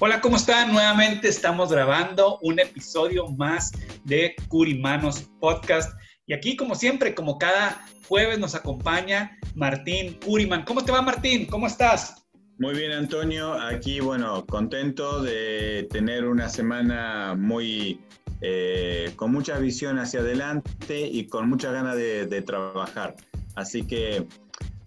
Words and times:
Hola, 0.00 0.20
¿cómo 0.20 0.36
están? 0.36 0.72
Nuevamente 0.72 1.26
estamos 1.26 1.72
grabando 1.72 2.38
un 2.42 2.60
episodio 2.60 3.26
más 3.30 3.72
de 4.04 4.36
Curimanos 4.46 5.28
Podcast. 5.40 5.92
Y 6.26 6.34
aquí, 6.34 6.54
como 6.54 6.76
siempre, 6.76 7.16
como 7.16 7.36
cada 7.36 7.84
jueves, 8.06 8.38
nos 8.38 8.54
acompaña 8.54 9.36
Martín 9.56 10.16
Curiman. 10.24 10.64
¿Cómo 10.64 10.84
te 10.84 10.92
va, 10.92 11.02
Martín? 11.02 11.46
¿Cómo 11.46 11.66
estás? 11.66 12.28
Muy 12.60 12.76
bien, 12.76 12.92
Antonio. 12.92 13.54
Aquí, 13.54 13.98
bueno, 13.98 14.46
contento 14.46 15.20
de 15.20 15.88
tener 15.90 16.26
una 16.26 16.48
semana 16.48 17.34
muy 17.36 18.00
eh, 18.40 19.10
con 19.16 19.32
mucha 19.32 19.58
visión 19.58 19.98
hacia 19.98 20.20
adelante 20.20 21.00
y 21.00 21.26
con 21.26 21.48
muchas 21.48 21.72
ganas 21.72 21.96
de 21.96 22.42
trabajar. 22.42 23.16
Así 23.56 23.82
que, 23.82 24.24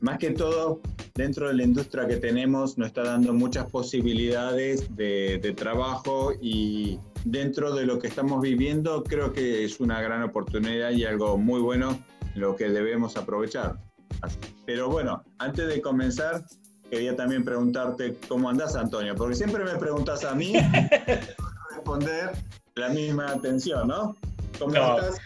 más 0.02 0.17
que 0.17 0.31
todo, 0.31 0.81
dentro 1.16 1.47
de 1.47 1.53
la 1.53 1.63
industria 1.63 2.07
que 2.07 2.17
tenemos, 2.17 2.77
nos 2.77 2.88
está 2.88 3.03
dando 3.03 3.33
muchas 3.33 3.69
posibilidades 3.69 4.93
de, 4.95 5.39
de 5.41 5.53
trabajo 5.53 6.33
y 6.41 6.99
dentro 7.23 7.73
de 7.75 7.85
lo 7.85 7.99
que 7.99 8.08
estamos 8.08 8.41
viviendo, 8.41 9.03
creo 9.03 9.31
que 9.31 9.63
es 9.63 9.80
una 9.80 10.02
gran 10.02 10.23
oportunidad 10.23 10.91
y 10.91 11.05
algo 11.05 11.38
muy 11.38 11.61
bueno 11.61 11.99
lo 12.35 12.55
que 12.55 12.69
debemos 12.69 13.16
aprovechar. 13.17 13.77
Pero 14.66 14.89
bueno, 14.89 15.23
antes 15.38 15.67
de 15.67 15.81
comenzar, 15.81 16.43
quería 16.89 17.15
también 17.15 17.43
preguntarte 17.43 18.17
cómo 18.27 18.49
andás, 18.49 18.75
Antonio, 18.75 19.15
porque 19.15 19.36
siempre 19.36 19.63
me 19.63 19.75
preguntas 19.77 20.23
a 20.25 20.33
mí, 20.36 20.53
responder 21.75 22.31
la 22.75 22.89
misma 22.89 23.31
atención, 23.31 23.88
¿no? 23.88 24.15
¿Cómo 24.59 24.73
No. 24.73 24.97
estás? 24.97 25.17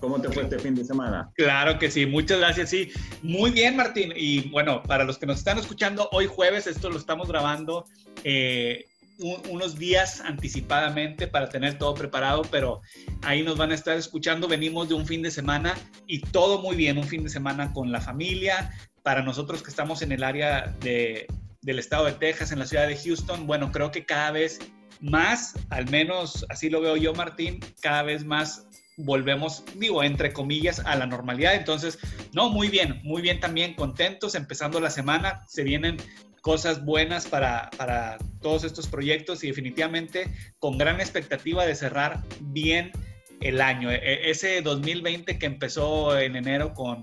¿Cómo 0.00 0.20
te 0.20 0.30
fue 0.30 0.44
este 0.44 0.58
fin 0.58 0.74
de 0.74 0.84
semana? 0.84 1.30
Claro 1.34 1.78
que 1.78 1.90
sí, 1.90 2.06
muchas 2.06 2.38
gracias. 2.38 2.70
Sí, 2.70 2.90
muy 3.22 3.50
bien, 3.50 3.76
Martín. 3.76 4.12
Y 4.16 4.48
bueno, 4.50 4.82
para 4.82 5.04
los 5.04 5.18
que 5.18 5.26
nos 5.26 5.38
están 5.38 5.58
escuchando, 5.58 6.08
hoy 6.12 6.26
jueves, 6.26 6.66
esto 6.66 6.90
lo 6.90 6.98
estamos 6.98 7.28
grabando 7.28 7.86
eh, 8.24 8.84
un- 9.18 9.40
unos 9.50 9.78
días 9.78 10.20
anticipadamente 10.20 11.26
para 11.26 11.48
tener 11.48 11.78
todo 11.78 11.94
preparado, 11.94 12.42
pero 12.50 12.80
ahí 13.22 13.42
nos 13.42 13.56
van 13.56 13.70
a 13.70 13.74
estar 13.74 13.96
escuchando. 13.96 14.48
Venimos 14.48 14.88
de 14.88 14.94
un 14.94 15.06
fin 15.06 15.22
de 15.22 15.30
semana 15.30 15.74
y 16.06 16.20
todo 16.20 16.60
muy 16.60 16.74
bien, 16.76 16.98
un 16.98 17.04
fin 17.04 17.22
de 17.22 17.30
semana 17.30 17.72
con 17.72 17.92
la 17.92 18.00
familia. 18.00 18.72
Para 19.02 19.22
nosotros 19.22 19.62
que 19.62 19.70
estamos 19.70 20.02
en 20.02 20.12
el 20.12 20.22
área 20.24 20.74
de- 20.80 21.26
del 21.62 21.78
estado 21.78 22.06
de 22.06 22.12
Texas, 22.12 22.52
en 22.52 22.58
la 22.58 22.66
ciudad 22.66 22.86
de 22.88 22.96
Houston, 22.96 23.46
bueno, 23.46 23.70
creo 23.72 23.90
que 23.90 24.04
cada 24.04 24.30
vez 24.32 24.58
más, 25.00 25.54
al 25.70 25.88
menos 25.90 26.44
así 26.48 26.70
lo 26.70 26.80
veo 26.80 26.96
yo, 26.96 27.12
Martín, 27.14 27.60
cada 27.82 28.02
vez 28.02 28.24
más 28.24 28.66
volvemos, 28.96 29.64
digo, 29.76 30.02
entre 30.02 30.32
comillas, 30.32 30.80
a 30.80 30.96
la 30.96 31.06
normalidad. 31.06 31.54
Entonces, 31.54 31.98
no, 32.32 32.50
muy 32.50 32.68
bien, 32.68 33.00
muy 33.02 33.22
bien 33.22 33.40
también, 33.40 33.74
contentos, 33.74 34.34
empezando 34.34 34.80
la 34.80 34.90
semana, 34.90 35.42
se 35.48 35.64
vienen 35.64 35.96
cosas 36.40 36.84
buenas 36.84 37.26
para, 37.26 37.70
para 37.78 38.18
todos 38.42 38.64
estos 38.64 38.86
proyectos 38.86 39.42
y 39.44 39.46
definitivamente 39.48 40.30
con 40.58 40.76
gran 40.76 41.00
expectativa 41.00 41.64
de 41.64 41.74
cerrar 41.74 42.22
bien 42.40 42.92
el 43.40 43.62
año. 43.62 43.90
E- 43.90 43.96
e- 43.96 44.30
Ese 44.30 44.60
2020 44.60 45.38
que 45.38 45.46
empezó 45.46 46.18
en 46.18 46.36
enero 46.36 46.74
con, 46.74 47.02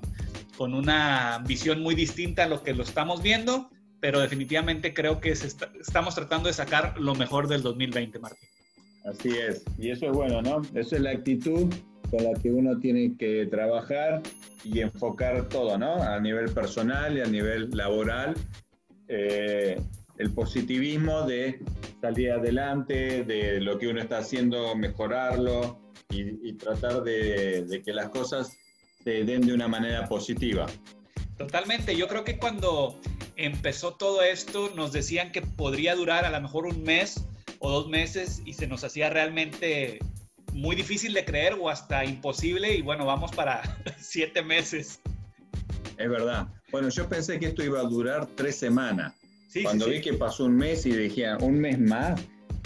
con 0.57 0.75
una 0.75 1.41
visión 1.47 1.81
muy 1.81 1.95
distinta 1.95 2.43
a 2.43 2.47
lo 2.47 2.61
que 2.61 2.73
lo 2.73 2.83
estamos 2.83 3.23
viendo, 3.23 3.71
pero 3.99 4.19
definitivamente 4.19 4.93
creo 4.93 5.19
que 5.19 5.35
se 5.35 5.47
estamos 5.47 6.13
tratando 6.13 6.47
de 6.47 6.53
sacar 6.53 6.99
lo 6.99 7.15
mejor 7.15 7.47
del 7.47 7.63
2020, 7.63 8.19
Martín. 8.19 8.50
Así 9.03 9.29
es, 9.29 9.63
y 9.77 9.89
eso 9.89 10.05
es 10.05 10.11
bueno, 10.11 10.41
¿no? 10.41 10.61
Eso 10.75 10.95
es 10.95 11.01
la 11.01 11.11
actitud 11.11 11.73
con 12.11 12.23
la 12.23 12.33
que 12.39 12.51
uno 12.51 12.77
tiene 12.79 13.15
que 13.17 13.47
trabajar 13.47 14.21
y 14.63 14.81
enfocar 14.81 15.49
todo, 15.49 15.77
¿no? 15.77 16.03
A 16.03 16.19
nivel 16.19 16.53
personal 16.53 17.17
y 17.17 17.21
a 17.21 17.25
nivel 17.25 17.69
laboral. 17.71 18.35
Eh, 19.07 19.81
el 20.17 20.31
positivismo 20.33 21.23
de 21.23 21.59
salir 21.99 22.31
adelante, 22.31 23.23
de 23.23 23.59
lo 23.59 23.79
que 23.79 23.87
uno 23.87 24.01
está 24.01 24.19
haciendo, 24.19 24.75
mejorarlo 24.75 25.79
y, 26.09 26.47
y 26.47 26.53
tratar 26.53 27.03
de, 27.03 27.63
de 27.63 27.81
que 27.81 27.93
las 27.93 28.09
cosas 28.09 28.55
se 29.03 29.23
den 29.23 29.41
de 29.41 29.53
una 29.53 29.67
manera 29.67 30.07
positiva. 30.07 30.67
Totalmente, 31.37 31.95
yo 31.95 32.07
creo 32.07 32.23
que 32.23 32.37
cuando 32.37 32.99
empezó 33.35 33.95
todo 33.95 34.21
esto 34.21 34.71
nos 34.75 34.91
decían 34.91 35.31
que 35.31 35.41
podría 35.41 35.95
durar 35.95 36.23
a 36.25 36.29
lo 36.29 36.39
mejor 36.39 36.67
un 36.67 36.83
mes 36.83 37.25
o 37.61 37.69
dos 37.71 37.87
meses 37.87 38.41
y 38.45 38.53
se 38.53 38.67
nos 38.67 38.83
hacía 38.83 39.09
realmente 39.09 39.99
muy 40.51 40.75
difícil 40.75 41.13
de 41.13 41.23
creer 41.23 41.53
o 41.59 41.69
hasta 41.69 42.03
imposible 42.03 42.75
y 42.75 42.81
bueno, 42.81 43.05
vamos 43.05 43.31
para 43.31 43.61
siete 43.99 44.41
meses. 44.43 44.99
Es 45.97 46.09
verdad. 46.09 46.47
Bueno, 46.71 46.89
yo 46.89 47.07
pensé 47.07 47.39
que 47.39 47.47
esto 47.47 47.63
iba 47.63 47.79
a 47.79 47.83
durar 47.83 48.25
tres 48.35 48.55
semanas. 48.57 49.13
Sí, 49.47 49.63
Cuando 49.63 49.85
sí, 49.85 49.91
vi 49.91 49.97
sí. 49.97 50.03
que 50.03 50.13
pasó 50.13 50.45
un 50.45 50.55
mes 50.57 50.85
y 50.85 50.91
dije, 50.91 51.25
un 51.41 51.59
mes 51.59 51.77
más, 51.79 52.19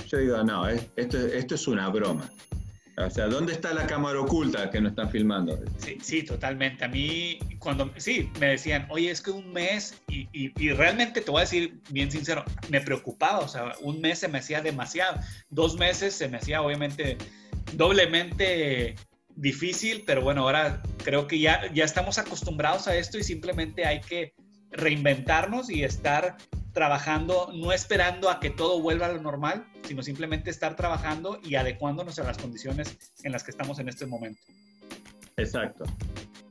yo 0.07 0.17
digo, 0.19 0.43
no, 0.43 0.67
es- 0.67 0.87
esto, 0.95 1.17
esto 1.17 1.55
es 1.55 1.67
una 1.67 1.89
broma. 1.89 2.29
O 2.97 3.09
sea, 3.09 3.25
¿dónde 3.27 3.51
está 3.51 3.73
la 3.73 3.85
cámara 3.87 4.21
oculta 4.21 4.69
que 4.69 4.79
no 4.79 4.87
están 4.87 5.09
filmando? 5.09 5.59
Sí, 5.77 5.97
sí, 6.01 6.23
totalmente. 6.23 6.85
A 6.85 6.87
mí, 6.87 7.39
cuando, 7.59 7.91
sí, 7.97 8.29
me 8.39 8.47
decían, 8.47 8.87
oye, 8.89 9.11
es 9.11 9.19
que 9.21 9.31
un 9.31 9.51
mes, 9.51 10.01
y, 10.07 10.29
y- 10.31 10.71
realmente 10.71 11.19
te 11.19 11.29
voy 11.29 11.39
a 11.39 11.41
decir 11.41 11.77
bien 11.89 12.09
sincero, 12.09 12.45
me 12.69 12.79
preocupaba, 12.79 13.39
o 13.39 13.47
sea, 13.49 13.73
un 13.81 13.99
mes 13.99 14.19
se 14.19 14.29
me 14.29 14.37
hacía 14.37 14.61
demasiado, 14.61 15.19
dos 15.49 15.77
meses 15.77 16.13
se 16.15 16.29
me 16.29 16.37
hacía 16.37 16.61
obviamente 16.61 17.17
doblemente 17.73 18.95
difícil, 19.35 20.03
pero 20.07 20.21
bueno, 20.21 20.43
ahora 20.43 20.81
creo 21.03 21.27
que 21.27 21.39
ya, 21.39 21.61
ya 21.73 21.83
estamos 21.83 22.17
acostumbrados 22.17 22.87
a 22.87 22.95
esto 22.95 23.17
y 23.17 23.23
simplemente 23.23 23.85
hay 23.85 23.99
que 23.99 24.33
reinventarnos 24.71 25.69
y 25.69 25.83
estar 25.83 26.37
trabajando, 26.75 27.49
no 27.55 27.71
esperando 27.71 28.29
a 28.29 28.39
que 28.39 28.51
todo 28.51 28.79
vuelva 28.79 29.07
a 29.07 29.13
lo 29.13 29.21
normal, 29.21 29.65
sino 29.87 30.03
simplemente 30.03 30.51
estar 30.51 30.75
trabajando 30.75 31.39
y 31.43 31.55
adecuándonos 31.55 32.19
a 32.19 32.23
las 32.23 32.37
condiciones 32.37 32.97
en 33.23 33.31
las 33.31 33.43
que 33.43 33.49
estamos 33.49 33.79
en 33.79 33.89
este 33.89 34.05
momento. 34.05 34.39
Exacto. 35.37 35.85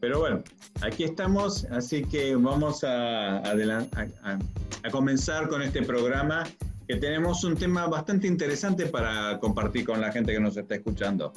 Pero 0.00 0.18
bueno, 0.20 0.42
aquí 0.82 1.04
estamos, 1.04 1.64
así 1.66 2.02
que 2.04 2.34
vamos 2.34 2.82
a, 2.84 3.40
adelan- 3.42 3.88
a- 3.94 4.30
a- 4.32 4.38
a 4.82 4.90
comenzar 4.90 5.48
con 5.48 5.62
este 5.62 5.82
programa, 5.82 6.44
que 6.88 6.96
tenemos 6.96 7.44
un 7.44 7.56
tema 7.56 7.86
bastante 7.86 8.26
interesante 8.26 8.86
para 8.86 9.38
compartir 9.38 9.84
con 9.86 10.00
la 10.00 10.10
gente 10.12 10.32
que 10.32 10.40
nos 10.40 10.56
está 10.56 10.74
escuchando. 10.74 11.32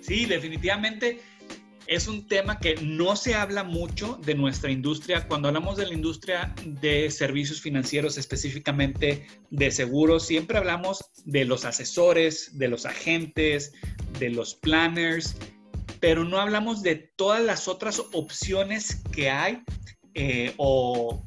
Sí, 0.00 0.26
definitivamente 0.26 1.20
es 1.88 2.06
un 2.06 2.26
tema 2.26 2.58
que 2.58 2.76
no 2.82 3.16
se 3.16 3.34
habla 3.34 3.64
mucho 3.64 4.20
de 4.22 4.34
nuestra 4.34 4.70
industria. 4.70 5.26
Cuando 5.26 5.48
hablamos 5.48 5.78
de 5.78 5.86
la 5.86 5.94
industria 5.94 6.54
de 6.64 7.10
servicios 7.10 7.62
financieros, 7.62 8.18
específicamente 8.18 9.26
de 9.50 9.70
seguros, 9.70 10.26
siempre 10.26 10.58
hablamos 10.58 11.02
de 11.24 11.46
los 11.46 11.64
asesores, 11.64 12.58
de 12.58 12.68
los 12.68 12.84
agentes, 12.84 13.72
de 14.18 14.28
los 14.28 14.54
planners, 14.54 15.34
pero 15.98 16.24
no 16.24 16.38
hablamos 16.38 16.82
de 16.82 16.94
todas 17.16 17.42
las 17.42 17.68
otras 17.68 18.02
opciones 18.12 19.02
que 19.10 19.30
hay 19.30 19.62
eh, 20.12 20.52
o 20.58 21.24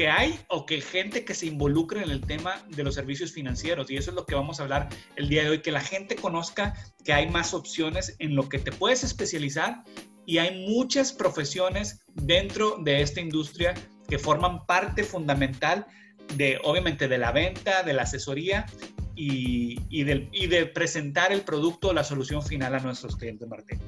que 0.00 0.08
hay 0.08 0.40
o 0.48 0.64
que 0.64 0.80
gente 0.80 1.26
que 1.26 1.34
se 1.34 1.44
involucre 1.44 2.02
en 2.02 2.08
el 2.08 2.22
tema 2.22 2.64
de 2.70 2.84
los 2.84 2.94
servicios 2.94 3.32
financieros. 3.32 3.90
Y 3.90 3.98
eso 3.98 4.12
es 4.12 4.16
lo 4.16 4.24
que 4.24 4.34
vamos 4.34 4.58
a 4.58 4.62
hablar 4.62 4.88
el 5.16 5.28
día 5.28 5.42
de 5.42 5.50
hoy, 5.50 5.60
que 5.60 5.70
la 5.70 5.82
gente 5.82 6.16
conozca 6.16 6.72
que 7.04 7.12
hay 7.12 7.28
más 7.28 7.52
opciones 7.52 8.16
en 8.18 8.34
lo 8.34 8.48
que 8.48 8.58
te 8.58 8.72
puedes 8.72 9.04
especializar 9.04 9.84
y 10.24 10.38
hay 10.38 10.66
muchas 10.66 11.12
profesiones 11.12 12.00
dentro 12.14 12.78
de 12.82 13.02
esta 13.02 13.20
industria 13.20 13.74
que 14.08 14.18
forman 14.18 14.64
parte 14.64 15.04
fundamental 15.04 15.86
de, 16.34 16.58
obviamente, 16.64 17.06
de 17.06 17.18
la 17.18 17.30
venta, 17.32 17.82
de 17.82 17.92
la 17.92 18.04
asesoría 18.04 18.64
y, 19.14 20.02
de, 20.02 20.64
presentar 20.64 21.30
el 21.30 21.42
producto 21.42 21.92
la 21.92 22.04
solución 22.04 22.42
final 22.42 22.74
a 22.74 22.80
nuestros 22.80 23.16
clientes, 23.16 23.46
Martín. 23.46 23.78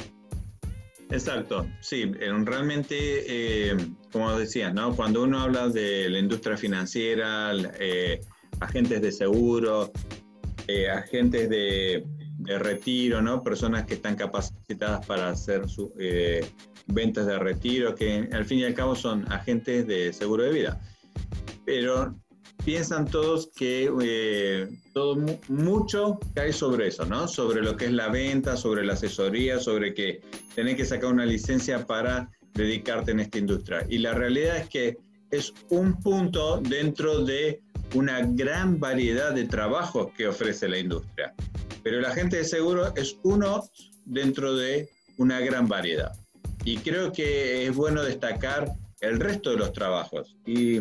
Exacto, 1.13 1.69
sí, 1.81 2.07
realmente, 2.07 2.97
eh, 2.99 3.77
como 4.11 4.35
decías, 4.39 4.73
¿no? 4.73 4.97
cuando 4.97 5.25
uno 5.25 5.41
habla 5.41 5.69
de 5.69 6.09
la 6.09 6.19
industria 6.19 6.57
financiera, 6.57 7.53
eh, 7.79 8.19
agentes 8.61 9.03
de 9.03 9.13
seguro, 9.13 9.93
eh, 10.69 10.89
agentes 10.89 11.51
de, 11.51 12.07
retiro, 12.59 13.21
¿no? 13.21 13.43
personas 13.43 13.85
que 13.85 13.95
están 13.95 14.17
capacitadas 14.17 15.07
para 15.07 15.29
hacer 15.29 15.63
ventas 16.87 17.27
de 17.27 17.39
retiro, 17.39 17.95
que 17.95 18.29
al 18.33 18.47
fin 18.47 18.61
y 18.61 18.65
al 18.65 18.75
cabo 18.75 18.97
son 18.97 19.31
agentes 19.31 19.87
de 19.87 20.13
seguro 20.15 20.45
de 20.45 20.51
vida. 20.51 20.81
Pero 21.67 22.17
piensan 22.65 23.07
todos 23.07 23.51
que 23.55 23.91
eh, 24.03 24.69
todo 24.93 25.17
mucho 25.49 26.19
cae 26.35 26.53
sobre 26.53 26.89
eso, 26.89 27.05
¿no? 27.05 27.27
Sobre 27.29 27.63
lo 27.63 27.77
que 27.77 27.87
es 27.87 27.93
la 27.93 28.09
venta, 28.09 28.57
sobre 28.57 28.85
la 28.85 28.95
asesoría, 28.95 29.59
sobre 29.59 29.95
que 29.95 30.21
tenés 30.55 30.77
que 30.77 30.85
sacar 30.85 31.13
una 31.13 31.27
licencia 31.27 31.87
para 31.87 32.31
dedicarte 32.55 33.13
en 33.13 33.21
esta 33.21 33.39
industria. 33.39 33.87
Y 33.89 33.99
la 33.99 34.15
realidad 34.15 34.59
es 34.59 34.69
que 34.69 34.99
es 35.31 35.53
un 35.71 35.99
punto 36.01 36.59
dentro 36.59 37.25
de 37.25 37.61
una 37.95 38.21
gran 38.21 38.79
variedad 38.79 39.33
de 39.33 39.45
trabajos 39.45 40.13
que 40.17 40.29
ofrece 40.29 40.69
la 40.69 40.79
industria. 40.79 41.35
Pero 41.83 41.99
el 41.99 42.05
agente 42.05 42.37
de 42.37 42.45
seguro 42.45 42.95
es 42.97 43.17
uno 43.23 43.69
dentro 44.05 44.55
de 44.55 44.89
una 45.17 45.41
gran 45.41 45.69
variedad. 45.69 46.13
Y 46.65 46.79
creo 46.79 47.13
que 47.13 47.67
es 47.67 47.75
bueno 47.75 48.03
destacar 48.03 48.73
el 49.01 49.19
resto 49.19 49.51
de 49.51 49.57
los 49.57 49.73
trabajos. 49.73 50.37
Y 50.47 50.81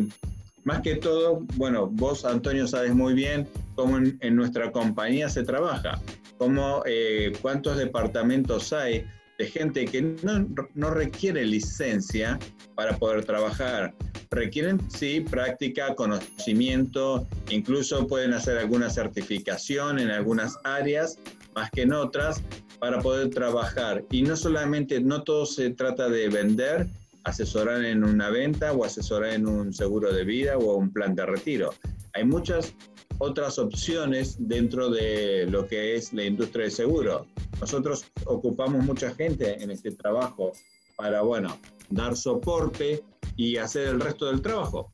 más 0.64 0.80
que 0.82 0.96
todo, 0.96 1.40
bueno, 1.54 1.88
vos, 1.88 2.24
Antonio, 2.24 2.66
sabes 2.66 2.94
muy 2.94 3.14
bien 3.14 3.48
cómo 3.74 3.98
en, 3.98 4.36
nuestra 4.36 4.70
compañía 4.70 5.28
se 5.28 5.42
trabaja, 5.42 6.00
cómo, 6.38 6.82
eh, 6.86 7.32
cuántos 7.42 7.76
departamentos 7.76 8.72
hay 8.72 9.04
de 9.38 9.46
gente 9.46 9.84
que 9.86 10.02
no, 10.02 10.48
no, 10.74 10.90
requiere 10.90 11.44
licencia 11.44 12.38
para 12.74 12.96
poder 12.96 13.24
trabajar. 13.24 13.94
Requieren, 14.30 14.78
sí, 14.90 15.20
práctica, 15.20 15.94
conocimiento, 15.94 17.26
incluso 17.50 18.06
pueden 18.06 18.32
hacer 18.34 18.58
alguna 18.58 18.88
certificación 18.88 19.98
en 19.98 20.10
algunas 20.10 20.58
áreas, 20.64 21.18
más 21.54 21.70
que 21.70 21.82
en 21.82 21.92
otras, 21.92 22.42
para 22.78 23.00
poder 23.00 23.30
trabajar. 23.30 24.04
Y 24.10 24.22
no 24.22 24.36
solamente, 24.36 25.00
no 25.00 25.22
todo 25.22 25.44
se 25.44 25.70
trata 25.70 26.08
de 26.08 26.28
vender, 26.28 26.88
asesorar 27.24 27.84
en 27.84 28.04
una 28.04 28.30
venta 28.30 28.72
o 28.72 28.84
asesorar 28.84 29.34
en 29.34 29.46
un 29.46 29.72
seguro 29.72 30.12
de 30.12 30.24
vida 30.24 30.56
o 30.58 30.74
un 30.74 30.92
plan 30.92 31.14
de 31.14 31.26
retiro. 31.26 31.74
Hay 32.14 32.24
muchas 32.24 32.74
otras 33.18 33.58
opciones 33.58 34.36
dentro 34.38 34.90
de 34.90 35.46
lo 35.48 35.66
que 35.66 35.94
es 35.96 36.12
la 36.12 36.24
industria 36.24 36.64
de 36.64 36.70
seguro. 36.70 37.26
Nosotros 37.60 38.04
ocupamos 38.26 38.84
mucha 38.84 39.14
gente 39.14 39.62
en 39.62 39.70
este 39.70 39.92
trabajo 39.92 40.52
para, 40.96 41.22
bueno, 41.22 41.58
dar 41.90 42.16
soporte 42.16 43.04
y 43.36 43.56
hacer 43.56 43.88
el 43.88 44.00
resto 44.00 44.26
del 44.26 44.42
trabajo. 44.42 44.92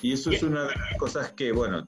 Y 0.00 0.12
eso 0.12 0.30
es 0.30 0.42
una 0.42 0.62
de 0.62 0.74
las 0.76 0.96
cosas 0.96 1.32
que, 1.32 1.50
bueno, 1.50 1.84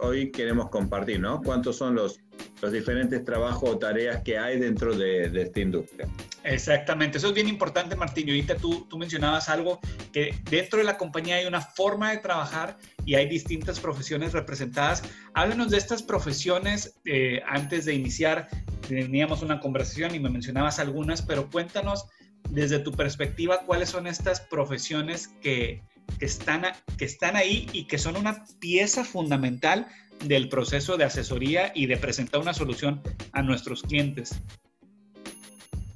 hoy 0.00 0.30
queremos 0.32 0.70
compartir, 0.70 1.20
¿no? 1.20 1.42
¿Cuántos 1.42 1.76
son 1.76 1.94
los, 1.94 2.18
los 2.62 2.72
diferentes 2.72 3.24
trabajos 3.24 3.68
o 3.68 3.78
tareas 3.78 4.22
que 4.22 4.38
hay 4.38 4.58
dentro 4.58 4.96
de, 4.96 5.28
de 5.28 5.42
esta 5.42 5.60
industria? 5.60 6.08
Exactamente, 6.44 7.18
eso 7.18 7.28
es 7.28 7.34
bien 7.34 7.48
importante, 7.48 7.96
Martín. 7.96 8.28
Y 8.28 8.30
ahorita 8.30 8.54
tú, 8.54 8.86
tú 8.88 8.96
mencionabas 8.96 9.48
algo, 9.48 9.80
que 10.12 10.34
dentro 10.48 10.78
de 10.78 10.84
la 10.84 10.96
compañía 10.96 11.36
hay 11.36 11.46
una 11.46 11.60
forma 11.60 12.12
de 12.12 12.18
trabajar 12.18 12.78
y 13.04 13.16
hay 13.16 13.28
distintas 13.28 13.80
profesiones 13.80 14.32
representadas. 14.32 15.02
Háblanos 15.34 15.70
de 15.70 15.78
estas 15.78 16.04
profesiones. 16.04 16.94
Eh, 17.04 17.42
antes 17.48 17.84
de 17.84 17.94
iniciar, 17.94 18.48
teníamos 18.88 19.42
una 19.42 19.58
conversación 19.58 20.14
y 20.14 20.20
me 20.20 20.30
mencionabas 20.30 20.78
algunas, 20.78 21.20
pero 21.20 21.50
cuéntanos 21.50 22.06
desde 22.48 22.78
tu 22.78 22.92
perspectiva 22.92 23.62
cuáles 23.66 23.90
son 23.90 24.06
estas 24.06 24.40
profesiones 24.40 25.28
que, 25.40 25.82
que 26.18 26.26
están, 26.26 26.62
que 26.96 27.04
están 27.04 27.34
ahí 27.34 27.68
y 27.72 27.86
que 27.86 27.98
son 27.98 28.16
una 28.16 28.44
pieza 28.60 29.04
fundamental 29.04 29.88
del 30.24 30.48
proceso 30.48 30.96
de 30.96 31.04
asesoría 31.04 31.72
y 31.74 31.86
de 31.86 31.96
presentar 31.96 32.40
una 32.40 32.54
solución 32.54 33.00
a 33.32 33.42
nuestros 33.42 33.82
clientes. 33.82 34.40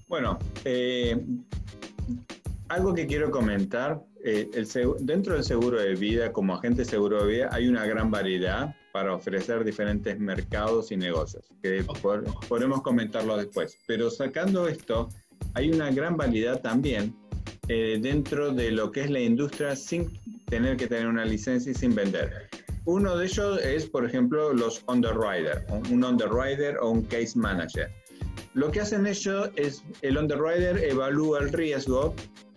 Bueno, 0.08 0.38
eh, 0.64 1.16
algo 2.68 2.94
que 2.94 3.06
quiero 3.06 3.30
comentar, 3.30 4.00
eh, 4.24 4.48
dentro 5.00 5.34
del 5.34 5.44
seguro 5.44 5.80
de 5.80 5.94
vida, 5.94 6.32
como 6.32 6.54
agente 6.54 6.84
seguro 6.84 7.24
de 7.24 7.32
vida, 7.32 7.48
hay 7.52 7.68
una 7.68 7.86
gran 7.86 8.10
variedad 8.10 8.74
para 8.92 9.14
ofrecer 9.14 9.62
diferentes 9.62 10.18
mercados 10.18 10.90
y 10.90 10.96
negocios, 10.96 11.44
que 11.62 11.84
podemos 12.48 12.82
comentarlo 12.82 13.36
después. 13.36 13.78
Pero 13.86 14.10
sacando 14.10 14.68
esto, 14.68 15.10
hay 15.54 15.70
una 15.70 15.90
gran 15.90 16.16
variedad 16.16 16.60
también 16.60 17.14
eh, 17.68 17.98
dentro 18.00 18.52
de 18.52 18.70
lo 18.70 18.90
que 18.90 19.02
es 19.02 19.10
la 19.10 19.20
industria 19.20 19.76
sin 19.76 20.18
tener 20.46 20.76
que 20.76 20.86
tener 20.86 21.06
una 21.06 21.24
licencia 21.24 21.72
y 21.72 21.74
sin 21.74 21.94
vender. 21.94 22.48
Uno 22.86 23.16
de 23.16 23.26
ellos 23.26 23.60
es, 23.64 23.84
por 23.86 24.04
ejemplo, 24.04 24.52
los 24.52 24.82
underwriter, 24.86 25.66
un 25.90 26.04
underwriter 26.04 26.78
o 26.78 26.90
un 26.90 27.02
case 27.02 27.36
manager. 27.36 27.90
Lo 28.54 28.70
que 28.70 28.80
hacen 28.80 29.08
ellos 29.08 29.50
es, 29.56 29.82
el 30.02 30.16
underwriter 30.16 30.78
evalúa 30.84 31.40
el 31.40 31.52
riesgo 31.52 32.14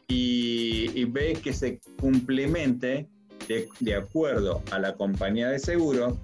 y, 0.07 1.03
ve 1.05 1.33
que 1.33 1.51
se 1.51 1.79
complemente 1.99 3.07
de, 3.47 3.95
acuerdo 3.95 4.61
a 4.71 4.77
la 4.77 4.93
compañía 4.93 5.49
de 5.49 5.57
seguro, 5.57 6.19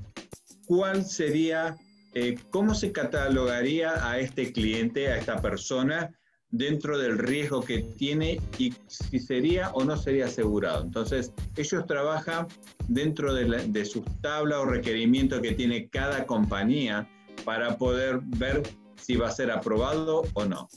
cuál 0.68 1.04
sería, 1.04 1.76
eh, 2.14 2.38
cómo 2.52 2.76
se 2.76 2.92
catalogaría 2.92 4.08
a 4.08 4.20
este 4.20 4.54
cliente, 4.54 5.08
a 5.08 5.18
esta 5.18 5.42
persona, 5.42 6.12
dentro 6.52 6.98
del 6.98 7.18
riesgo 7.18 7.62
que 7.62 7.80
tiene 7.80 8.40
y 8.58 8.74
si 8.88 9.20
sería 9.20 9.72
o 9.72 9.84
no 9.84 9.98
sería 9.98 10.26
asegurado. 10.26 10.84
Entonces, 10.84 11.34
ellos 11.58 11.86
trabajan 11.86 12.48
dentro 12.88 13.34
de, 13.34 13.68
de 13.68 13.86
sus 13.86 14.04
tablas 14.22 14.60
o 14.60 14.66
requerimientos 14.66 15.42
que 15.42 15.52
tiene 15.52 15.88
cada 15.90 16.26
compañía 16.26 17.10
para 17.44 17.78
poder 17.78 18.20
ver 18.24 18.64
si 18.96 19.16
va 19.16 19.28
a 19.28 19.32
ser 19.32 19.52
aprobado 19.52 20.24
o 20.34 20.46
no. 20.46 20.68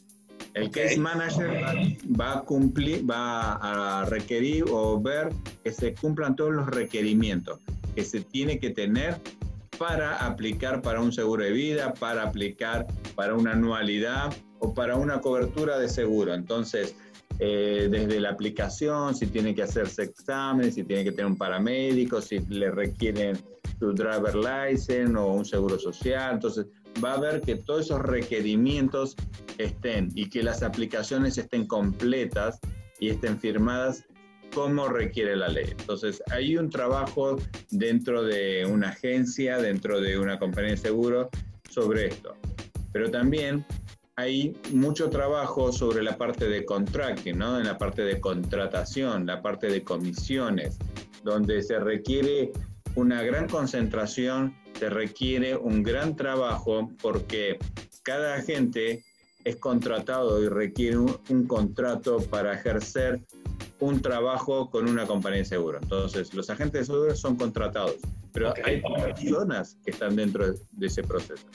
El 0.54 0.70
case 0.70 0.98
manager 0.98 1.64
va 2.20 2.38
a 2.38 2.40
cumplir, 2.42 3.08
va 3.08 3.52
a 4.00 4.04
requerir 4.06 4.64
o 4.70 5.00
ver 5.00 5.28
que 5.62 5.72
se 5.72 5.94
cumplan 5.94 6.34
todos 6.34 6.52
los 6.52 6.66
requerimientos 6.66 7.60
que 7.94 8.04
se 8.04 8.20
tiene 8.20 8.58
que 8.58 8.70
tener 8.70 9.20
para 9.78 10.24
aplicar 10.26 10.82
para 10.82 11.00
un 11.00 11.12
seguro 11.12 11.44
de 11.44 11.52
vida, 11.52 11.94
para 11.94 12.24
aplicar 12.24 12.86
para 13.14 13.34
una 13.34 13.52
anualidad 13.52 14.34
o 14.60 14.74
para 14.74 14.96
una 14.96 15.20
cobertura 15.20 15.78
de 15.78 15.88
seguro. 15.88 16.34
Entonces, 16.34 16.94
eh, 17.38 17.88
desde 17.90 18.20
la 18.20 18.30
aplicación, 18.30 19.14
si 19.14 19.26
tiene 19.26 19.54
que 19.54 19.62
hacerse 19.62 20.02
exámenes, 20.02 20.74
si 20.74 20.84
tiene 20.84 21.04
que 21.04 21.12
tener 21.12 21.26
un 21.26 21.36
paramédico, 21.36 22.20
si 22.20 22.40
le 22.48 22.70
requieren 22.70 23.38
su 23.78 23.92
driver 23.92 24.34
license 24.34 25.16
o 25.16 25.26
un 25.26 25.44
seguro 25.44 25.78
social. 25.78 26.34
Entonces, 26.34 26.66
va 27.02 27.14
a 27.14 27.20
ver 27.20 27.40
que 27.40 27.56
todos 27.56 27.86
esos 27.86 28.00
requerimientos 28.00 29.14
estén 29.58 30.10
y 30.14 30.28
que 30.28 30.42
las 30.42 30.62
aplicaciones 30.62 31.38
estén 31.38 31.66
completas 31.66 32.58
y 32.98 33.10
estén 33.10 33.38
firmadas 33.38 34.04
como 34.52 34.88
requiere 34.88 35.36
la 35.36 35.48
ley. 35.48 35.66
Entonces, 35.78 36.22
hay 36.30 36.56
un 36.56 36.70
trabajo 36.70 37.36
dentro 37.70 38.24
de 38.24 38.66
una 38.66 38.88
agencia, 38.88 39.58
dentro 39.58 40.00
de 40.00 40.18
una 40.18 40.38
compañía 40.38 40.72
de 40.72 40.78
seguro 40.78 41.28
sobre 41.70 42.06
esto. 42.08 42.34
Pero 42.92 43.10
también 43.10 43.64
hay 44.18 44.52
mucho 44.72 45.08
trabajo 45.10 45.70
sobre 45.70 46.02
la 46.02 46.18
parte 46.18 46.48
de 46.48 46.64
contracting, 46.64 47.38
¿no? 47.38 47.56
En 47.60 47.66
la 47.66 47.78
parte 47.78 48.02
de 48.02 48.20
contratación, 48.20 49.26
la 49.26 49.40
parte 49.40 49.68
de 49.68 49.84
comisiones, 49.84 50.76
donde 51.22 51.62
se 51.62 51.78
requiere 51.78 52.50
una 52.96 53.22
gran 53.22 53.48
concentración 53.48 54.56
se 54.76 54.90
requiere 54.90 55.56
un 55.56 55.84
gran 55.84 56.16
trabajo 56.16 56.90
porque 57.00 57.60
cada 58.02 58.34
agente 58.34 59.04
es 59.44 59.54
contratado 59.56 60.42
y 60.42 60.48
requiere 60.48 60.98
un, 60.98 61.46
contrato 61.46 62.18
para 62.18 62.54
ejercer 62.54 63.20
un 63.78 64.02
trabajo 64.02 64.68
con 64.68 64.88
una 64.88 65.06
compañía 65.06 65.38
de 65.38 65.44
seguro. 65.44 65.78
Entonces, 65.80 66.34
los 66.34 66.50
agentes 66.50 66.80
de 66.80 66.86
seguro 66.86 67.14
son 67.14 67.36
contratados, 67.36 67.96
pero 68.32 68.52
hay 68.64 68.82
personas 68.82 69.78
que 69.84 69.92
están 69.92 70.16
dentro 70.16 70.54
de 70.72 70.86
ese 70.86 71.04
proceso. 71.04 71.46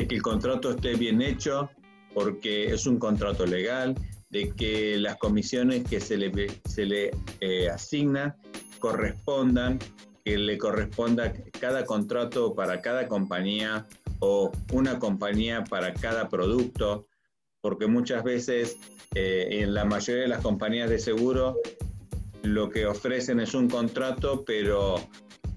De 0.00 0.08
que 0.08 0.14
el 0.14 0.22
contrato 0.22 0.70
esté 0.70 0.94
bien 0.94 1.20
hecho, 1.20 1.68
porque 2.14 2.72
es 2.72 2.86
un 2.86 2.98
contrato 2.98 3.44
legal, 3.44 3.94
de 4.30 4.50
que 4.52 4.96
las 4.96 5.18
comisiones 5.18 5.84
que 5.86 6.00
se 6.00 6.16
le, 6.16 6.32
se 6.64 6.86
le 6.86 7.10
eh, 7.40 7.68
asignan 7.68 8.34
correspondan 8.78 9.78
que 10.24 10.38
le 10.38 10.56
corresponda 10.56 11.34
cada 11.60 11.84
contrato 11.84 12.54
para 12.54 12.80
cada 12.80 13.08
compañía 13.08 13.86
o 14.20 14.50
una 14.72 14.98
compañía 14.98 15.64
para 15.64 15.92
cada 15.92 16.30
producto, 16.30 17.06
porque 17.60 17.86
muchas 17.86 18.24
veces 18.24 18.78
eh, 19.14 19.48
en 19.50 19.74
la 19.74 19.84
mayoría 19.84 20.22
de 20.22 20.28
las 20.28 20.40
compañías 20.40 20.88
de 20.88 20.98
seguro 20.98 21.58
lo 22.42 22.70
que 22.70 22.86
ofrecen 22.86 23.38
es 23.38 23.52
un 23.52 23.68
contrato, 23.68 24.44
pero 24.46 24.94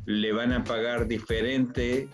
le 0.06 0.34
van 0.34 0.52
a 0.52 0.66
pagar 0.66 1.08
diferente 1.08 2.10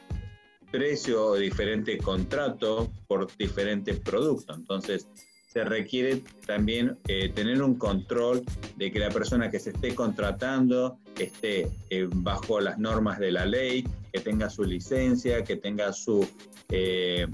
precio 0.72 1.26
o 1.26 1.36
diferente 1.36 1.98
contrato 1.98 2.92
por 3.08 3.28
diferente 3.38 3.94
producto. 3.96 4.54
Entonces, 4.54 5.08
se 5.48 5.64
requiere 5.64 6.22
también 6.46 6.98
eh, 7.08 7.30
tener 7.30 7.64
un 7.64 7.76
control 7.76 8.44
de 8.76 8.92
que 8.92 9.00
la 9.00 9.10
persona 9.10 9.50
que 9.50 9.60
se 9.60 9.72
esté 9.72 9.96
contratando 9.96 11.00
esté 11.18 11.72
eh, 11.90 12.08
bajo 12.08 12.60
las 12.60 12.78
normas 12.78 13.18
de 13.18 13.32
la 13.32 13.46
ley, 13.46 13.88
que 14.14 14.20
tenga 14.20 14.50
su 14.50 14.64
licencia, 14.64 15.44
que 15.44 15.56
tenga 15.56 15.92
su 15.92 16.28
eh, 16.70 17.26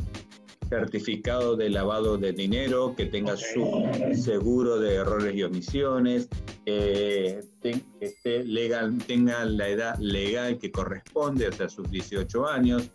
certificado 0.70 1.56
de 1.56 1.70
lavado 1.70 2.18
de 2.18 2.34
dinero, 2.34 2.96
que 2.96 3.06
tenga 3.06 3.38
su 3.38 3.84
seguro 4.14 4.80
de 4.80 4.96
errores 4.96 5.36
y 5.36 5.44
omisiones, 5.44 6.30
esté 6.66 8.44
legal, 8.44 8.98
tenga 9.06 9.46
la 9.46 9.70
edad 9.70 9.98
legal 10.00 10.58
que 10.58 10.72
corresponde 10.72 11.48
hasta 11.48 11.70
sus 11.70 11.90
18 11.90 12.48
años, 12.48 12.92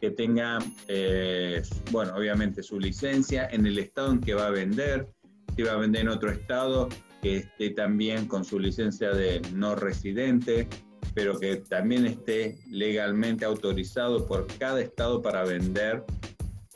que 0.00 0.10
tenga, 0.10 0.58
eh, 0.88 1.62
bueno, 1.90 2.14
obviamente 2.16 2.62
su 2.62 2.80
licencia 2.80 3.48
en 3.50 3.66
el 3.66 3.78
estado 3.78 4.12
en 4.12 4.20
que 4.20 4.34
va 4.34 4.46
a 4.46 4.50
vender, 4.50 5.08
si 5.54 5.62
va 5.62 5.72
a 5.72 5.76
vender 5.76 6.02
en 6.02 6.08
otro 6.08 6.30
estado, 6.30 6.88
que 7.20 7.36
esté 7.38 7.70
también 7.70 8.26
con 8.26 8.44
su 8.44 8.58
licencia 8.58 9.10
de 9.10 9.42
no 9.52 9.74
residente, 9.74 10.68
pero 11.14 11.38
que 11.38 11.56
también 11.56 12.06
esté 12.06 12.58
legalmente 12.70 13.44
autorizado 13.44 14.26
por 14.26 14.46
cada 14.58 14.80
estado 14.80 15.20
para 15.20 15.44
vender 15.44 16.04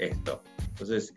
esto. 0.06 0.42
Entonces, 0.68 1.14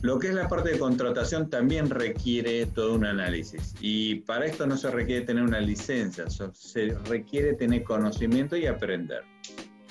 lo 0.00 0.18
que 0.18 0.28
es 0.28 0.34
la 0.34 0.48
parte 0.48 0.70
de 0.70 0.78
contratación 0.78 1.50
también 1.50 1.90
requiere 1.90 2.66
todo 2.66 2.94
un 2.94 3.04
análisis 3.04 3.74
y 3.80 4.16
para 4.16 4.46
esto 4.46 4.64
no 4.66 4.76
se 4.76 4.90
requiere 4.90 5.26
tener 5.26 5.42
una 5.42 5.60
licencia, 5.60 6.26
se 6.30 6.94
requiere 7.06 7.54
tener 7.54 7.82
conocimiento 7.82 8.56
y 8.56 8.66
aprender. 8.66 9.24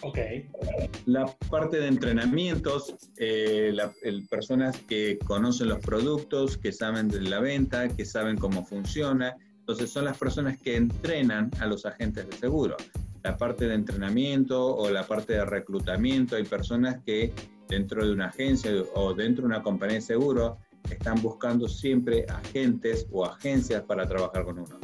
Ok. 0.02 0.20
La 1.08 1.26
parte 1.50 1.78
de 1.78 1.88
entrenamientos, 1.88 2.96
eh, 3.18 3.76
personas 4.30 4.78
que 4.88 5.18
conocen 5.26 5.70
los 5.70 5.80
productos, 5.80 6.58
que 6.58 6.72
saben 6.72 7.08
de 7.08 7.22
la 7.22 7.40
venta, 7.40 7.88
que 7.90 8.06
saben 8.06 8.38
cómo 8.38 8.66
funciona. 8.66 9.36
Entonces 9.60 9.90
son 9.90 10.06
las 10.06 10.18
personas 10.18 10.58
que 10.60 10.76
entrenan 10.76 11.52
a 11.60 11.66
los 11.66 11.86
agentes 11.86 12.30
de 12.30 12.38
seguro. 12.38 12.78
La 13.24 13.36
parte 13.36 13.68
de 13.68 13.74
entrenamiento 13.74 14.76
o 14.76 14.90
la 14.90 15.06
parte 15.06 15.34
de 15.34 15.46
reclutamiento, 15.46 16.36
hay 16.36 16.44
personas 16.44 17.04
que 17.04 17.34
dentro 17.68 18.06
de 18.06 18.12
una 18.12 18.28
agencia 18.28 18.72
o 18.94 19.14
dentro 19.14 19.44
de 19.44 19.48
una 19.48 19.64
compañía 19.64 19.96
de 19.96 20.02
seguro 20.02 20.58
están 20.90 21.22
buscando 21.22 21.68
siempre 21.68 22.26
agentes 22.30 23.08
o 23.12 23.26
agencias 23.26 23.84
para 23.84 24.08
trabajar 24.08 24.46
con 24.46 24.60
uno. 24.60 24.80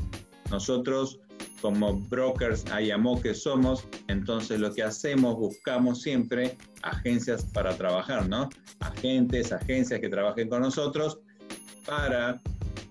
Nosotros 0.51 1.19
como 1.61 1.93
brokers 1.93 2.65
IAMO 2.65 3.21
que 3.21 3.33
somos, 3.33 3.87
entonces 4.09 4.59
lo 4.59 4.73
que 4.73 4.83
hacemos, 4.83 5.37
buscamos 5.37 6.01
siempre 6.01 6.57
agencias 6.81 7.45
para 7.45 7.77
trabajar, 7.77 8.27
¿no? 8.27 8.49
Agentes, 8.81 9.53
agencias 9.53 10.01
que 10.01 10.09
trabajen 10.09 10.49
con 10.49 10.61
nosotros 10.61 11.19
para 11.85 12.41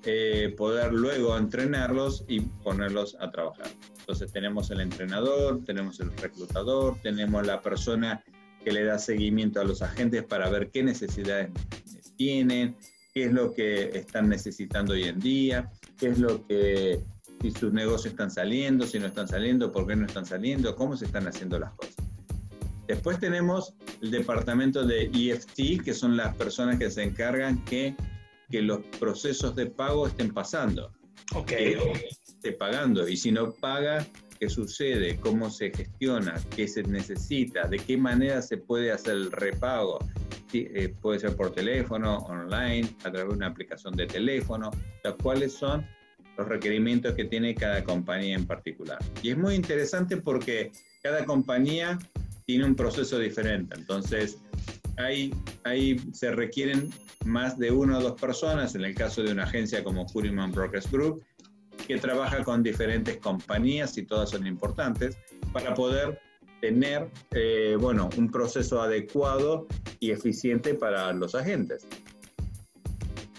eh, 0.05 0.55
poder 0.57 0.93
luego 0.95 1.37
entrenarlos 1.37 2.25
y 2.29 2.41
ponerlos 2.41 3.15
a 3.21 3.31
trabajar. 3.31 3.67
Entonces 4.01 4.33
tenemos 4.33 4.71
el 4.71 4.81
entrenador, 4.81 5.63
tenemos 5.67 6.01
el 6.01 6.11
reclutador, 6.17 6.97
tenemos 7.03 7.47
la 7.47 7.61
persona 7.61 8.25
que 8.65 8.73
le 8.73 8.85
da 8.85 8.99
seguimiento 8.99 9.61
a 9.61 9.65
los 9.65 9.83
agentes 9.83 10.25
para 10.25 10.49
ver 10.49 10.71
qué 10.71 10.83
necesidades 10.83 11.51
tienen, 12.17 12.77
qué 13.15 13.25
es 13.25 13.33
lo 13.33 13.53
que 13.53 13.91
están 13.97 14.29
necesitando 14.29 14.95
hoy 14.95 15.05
en 15.05 15.21
día, 15.21 15.71
qué 15.99 16.09
es 16.09 16.19
lo 16.19 16.47
que 16.47 17.05
si 17.41 17.51
sus 17.51 17.73
negocios 17.73 18.13
están 18.13 18.31
saliendo, 18.31 18.87
si 18.87 18.99
no 18.99 19.07
están 19.07 19.27
saliendo, 19.27 19.73
por 19.73 19.87
qué 19.87 19.97
no 19.97 20.07
están 20.07 20.25
saliendo, 20.25 20.77
cómo 20.77 20.97
se 20.97 21.07
están 21.07 21.27
haciendo 21.27 21.59
las 21.59 21.73
cosas. 21.73 21.97
Después 22.87 23.19
tenemos 23.19 23.75
el 24.01 24.11
departamento 24.11 24.85
de 24.85 25.11
EFT, 25.13 25.83
que 25.85 25.95
son 25.95 26.17
las 26.17 26.35
personas 26.37 26.79
que 26.79 26.91
se 26.91 27.03
encargan 27.03 27.65
que, 27.65 27.97
que 28.51 28.63
los 28.63 28.81
procesos 29.01 29.57
de 29.57 29.67
pago 29.67 30.07
estén 30.07 30.33
pasando. 30.33 30.93
Ok. 31.35 31.47
Que 31.47 32.11
esté 32.11 32.53
pagando. 32.53 33.09
Y 33.09 33.17
si 33.17 33.33
no 33.33 33.53
paga, 33.53 34.07
¿qué 34.43 34.49
sucede? 34.49 35.21
¿Cómo 35.21 35.51
se 35.51 35.71
gestiona? 35.71 36.35
¿Qué 36.57 36.67
se 36.67 36.83
necesita? 36.83 37.69
¿De 37.69 37.79
qué 37.79 37.97
manera 37.97 38.43
se 38.43 38.57
puede 38.57 38.91
hacer 38.91 39.13
el 39.13 39.31
repago? 39.31 40.01
Eh, 40.53 40.93
puede 41.01 41.21
ser 41.21 41.37
por 41.37 41.53
teléfono, 41.53 42.17
online, 42.17 42.89
a 43.05 43.13
través 43.13 43.29
de 43.29 43.35
una 43.37 43.47
aplicación 43.47 43.95
de 43.95 44.09
teléfono. 44.09 44.73
Las 45.05 45.15
cuáles 45.15 45.53
son 45.53 45.87
los 46.37 46.49
requerimientos 46.49 47.15
que 47.15 47.27
tiene 47.27 47.55
cada 47.55 47.85
compañía 47.85 48.35
en 48.35 48.45
particular. 48.45 48.99
Y 49.23 49.31
es 49.31 49.39
muy 49.39 49.55
interesante 49.55 50.17
porque 50.17 50.73
cada 51.05 51.25
compañía 51.25 51.97
tiene 52.45 52.65
un 52.65 52.75
proceso 52.75 53.21
diferente. 53.21 53.77
Entonces, 53.79 54.39
ahí, 54.97 55.33
ahí 55.63 56.01
se 56.13 56.33
requieren 56.33 56.91
más 57.25 57.57
de 57.61 57.71
una 57.71 57.99
o 57.99 58.03
dos 58.03 58.21
personas, 58.21 58.75
en 58.75 58.85
el 58.85 58.97
caso 58.97 59.23
de 59.23 59.31
una 59.31 59.45
agencia 59.45 59.85
como 59.85 60.05
Hurriman 60.13 60.51
Brokers 60.51 60.91
Group, 60.91 61.23
que 61.87 61.99
trabaja 61.99 62.43
con 62.45 62.63
diferentes 62.63 63.19
compañías 63.19 63.97
y 63.99 64.05
todas 64.05 64.31
son 64.31 64.47
importantes, 64.47 65.17
para 65.53 65.75
poder 65.75 66.21
tener 66.61 67.09
eh, 67.33 67.77
bueno, 67.79 68.09
un 68.17 68.31
proceso 68.31 68.81
adecuado 68.81 69.67
y 70.01 70.13
eficiente 70.13 70.75
para 70.75 71.13
los 71.13 71.35
agentes. 71.35 71.87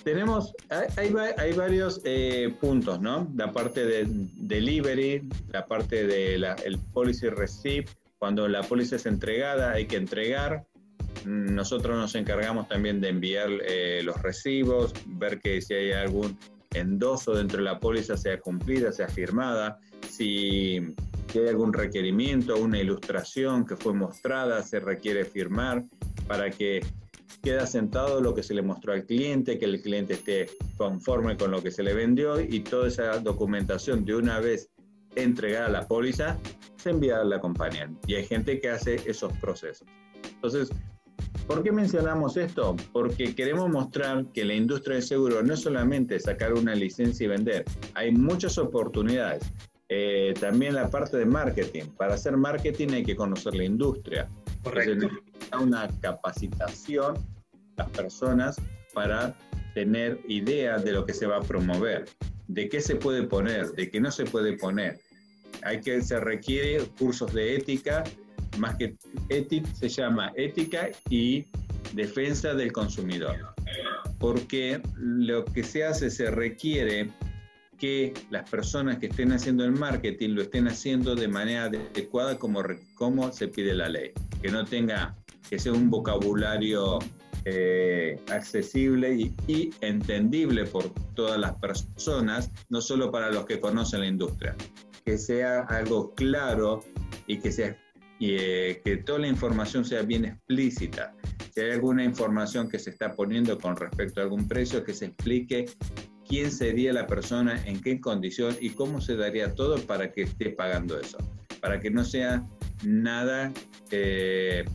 Tenemos, 0.03 0.53
hay, 0.97 1.13
hay 1.38 1.53
varios 1.53 2.01
eh, 2.03 2.53
puntos, 2.59 3.00
¿no? 3.00 3.31
La 3.35 3.53
parte 3.53 3.85
de 3.85 4.05
delivery, 4.07 5.29
la 5.50 5.65
parte 5.65 6.05
del 6.05 6.43
el 6.65 6.77
policy 6.93 7.29
receipt, 7.29 7.89
cuando 8.23 8.47
la 8.47 8.63
póliza 8.63 8.97
es 8.97 9.05
entregada 9.05 9.71
hay 9.71 9.85
que 9.85 9.97
entregar. 9.97 10.65
Nosotros 11.25 11.97
nos 11.97 12.15
encargamos 12.15 12.67
también 12.67 13.00
de 13.00 13.09
enviar 13.09 13.50
eh, 13.65 14.01
los 14.03 14.21
recibos, 14.21 14.93
ver 15.05 15.39
que 15.39 15.62
si 15.62 15.73
hay 15.73 15.91
algún 15.91 16.38
endoso 16.74 17.34
dentro 17.34 17.60
de 17.60 17.65
la 17.65 17.80
póliza 17.80 18.18
sea 18.18 18.39
cumplida, 18.39 18.92
sea 18.92 19.08
firmada, 19.08 19.80
si, 20.10 20.77
hay 21.34 21.48
algún 21.48 21.74
requerimiento, 21.74 22.58
una 22.58 22.80
ilustración 22.80 23.65
que 23.65 23.75
fue 23.75 23.94
mostrada, 23.94 24.62
se 24.62 24.80
requiere 24.80 25.25
firmar 25.25 25.84
para 26.27 26.51
que 26.51 26.82
queda 27.42 27.65
sentado 27.65 28.22
lo 28.22 28.34
que 28.36 28.44
se 28.44 28.53
le 28.53 28.62
mostró 28.62 28.94
al 28.94 29.06
cliente, 29.06 29.58
que 29.58 29.65
el 29.65 29.82
cliente 29.82 30.13
esté 30.13 30.50
conforme 30.77 31.36
con 31.36 31.51
lo 31.51 31.63
que 31.63 31.72
se 31.72 31.84
le 31.84 31.94
vendió 31.94 32.39
y 32.39 32.60
toda 32.60 32.88
esa 32.88 33.18
documentación 33.20 34.06
de 34.06 34.15
una 34.15 34.39
vez 34.39 34.70
entregada 35.15 35.65
a 35.65 35.70
la 35.70 35.88
póliza 35.88 36.38
se 36.77 36.92
envía 36.92 37.20
a 37.20 37.24
la 37.24 37.39
compañía. 37.39 37.92
Y 38.08 38.15
hay 38.15 38.25
gente 38.25 38.60
que 38.60 38.70
hace 38.70 38.96
esos 39.10 39.34
procesos. 39.38 39.88
Entonces, 40.36 40.70
¿por 41.47 41.63
qué 41.63 41.71
mencionamos 41.71 42.38
esto? 42.38 42.75
Porque 42.91 43.35
queremos 43.35 43.69
mostrar 43.69 44.25
que 44.33 44.45
la 44.45 44.53
industria 44.53 44.95
del 44.95 45.03
seguro 45.03 45.43
no 45.43 45.53
es 45.53 45.62
solamente 45.62 46.19
sacar 46.19 46.53
una 46.53 46.75
licencia 46.75 47.25
y 47.25 47.27
vender, 47.27 47.65
hay 47.93 48.12
muchas 48.12 48.57
oportunidades. 48.57 49.43
Eh, 49.89 50.33
también 50.39 50.73
la 50.73 50.89
parte 50.89 51.17
de 51.17 51.25
marketing. 51.25 51.83
Para 51.97 52.15
hacer 52.15 52.35
marketing 52.35 52.89
hay 52.93 53.03
que 53.03 53.15
conocer 53.15 53.53
la 53.53 53.65
industria. 53.65 54.27
Correcto 54.63 55.09
una 55.59 55.89
capacitación 56.01 57.15
las 57.77 57.89
personas 57.89 58.55
para 58.93 59.35
tener 59.73 60.19
idea 60.27 60.77
de 60.77 60.91
lo 60.91 61.05
que 61.05 61.13
se 61.13 61.25
va 61.25 61.38
a 61.38 61.41
promover, 61.41 62.05
de 62.47 62.69
qué 62.69 62.79
se 62.79 62.95
puede 62.95 63.23
poner, 63.23 63.71
de 63.71 63.89
qué 63.89 64.00
no 64.00 64.12
se 64.12 64.25
puede 64.25 64.53
poner. 64.57 65.00
Hay 65.63 65.81
que 65.81 66.01
se 66.01 66.19
requiere 66.19 66.85
cursos 67.00 67.33
de 67.33 67.55
ética, 67.55 68.03
más 68.57 68.75
que 68.75 68.95
ética 69.29 69.69
se 69.74 69.89
llama 69.89 70.31
ética 70.36 70.89
y 71.10 71.45
defensa 71.93 72.53
del 72.53 72.72
consumidor. 72.72 73.36
Porque 74.19 74.81
lo 74.95 75.43
que 75.45 75.63
se 75.63 75.83
hace 75.83 76.10
se 76.10 76.31
requiere 76.31 77.10
que 77.77 78.13
las 78.29 78.50
personas 78.50 78.98
que 79.00 79.07
estén 79.07 79.33
haciendo 79.33 79.65
el 79.65 79.74
marketing 79.74 80.29
lo 80.29 80.43
estén 80.43 80.67
haciendo 80.67 81.15
de 81.15 81.27
manera 81.27 81.65
adecuada 81.65 82.38
como, 82.38 82.63
como 82.95 83.31
se 83.33 83.48
pide 83.48 83.74
la 83.74 83.89
ley, 83.89 84.12
que 84.41 84.50
no 84.50 84.63
tenga 84.63 85.15
que 85.50 85.60
sea 85.60 85.74
un 85.74 85.89
vocabulario 85.89 87.00
eh, 87.45 88.17
accesible 88.31 89.13
y, 89.48 89.74
entendible 89.81 90.63
por 90.65 90.89
todas 91.13 91.38
las 91.38 91.53
personas, 91.55 92.50
no 92.69 92.79
solo 92.79 93.12
para 93.12 93.29
los 93.31 93.45
que 93.45 93.60
conocen 93.60 94.00
la 94.00 94.07
industria. 94.07 94.55
Que 95.05 95.17
sea 95.17 95.63
algo 95.63 96.15
claro 96.15 96.83
y 97.27 97.39
que, 97.39 97.51
sea, 97.51 97.77
eh, 98.32 98.82
que 98.84 98.98
toda 98.98 99.20
la 99.20 99.27
información 99.27 99.86
sea 99.86 100.01
bien 100.01 100.25
explícita. 100.25 101.15
Si 101.53 101.62
hay 101.62 101.72
alguna 101.72 102.03
información 102.03 102.70
que 102.70 102.80
se 102.80 102.89
está 102.89 103.13
poniendo 103.15 103.58
con 103.58 103.75
respecto 103.75 104.20
a 104.20 104.24
algún 104.24 104.48
precio, 104.48 104.84
que 104.84 104.94
se 104.94 105.06
explique 105.06 105.65
quién 106.27 106.51
sería 106.51 106.94
la 106.94 107.06
persona, 107.06 107.62
en 107.65 107.82
qué 107.82 108.00
condición 108.00 108.56
y 108.60 108.72
cómo 108.72 109.01
se 109.01 109.15
daría 109.15 109.53
todo 109.53 109.77
para 109.86 110.12
que 110.12 110.24
esté 110.24 110.50
pagando 110.51 111.00
eso. 111.00 111.18
Para 111.62 111.80
que 111.80 111.89
no 111.89 112.03
sea 112.03 112.46
nada 112.84 113.51
eh, 113.92 114.65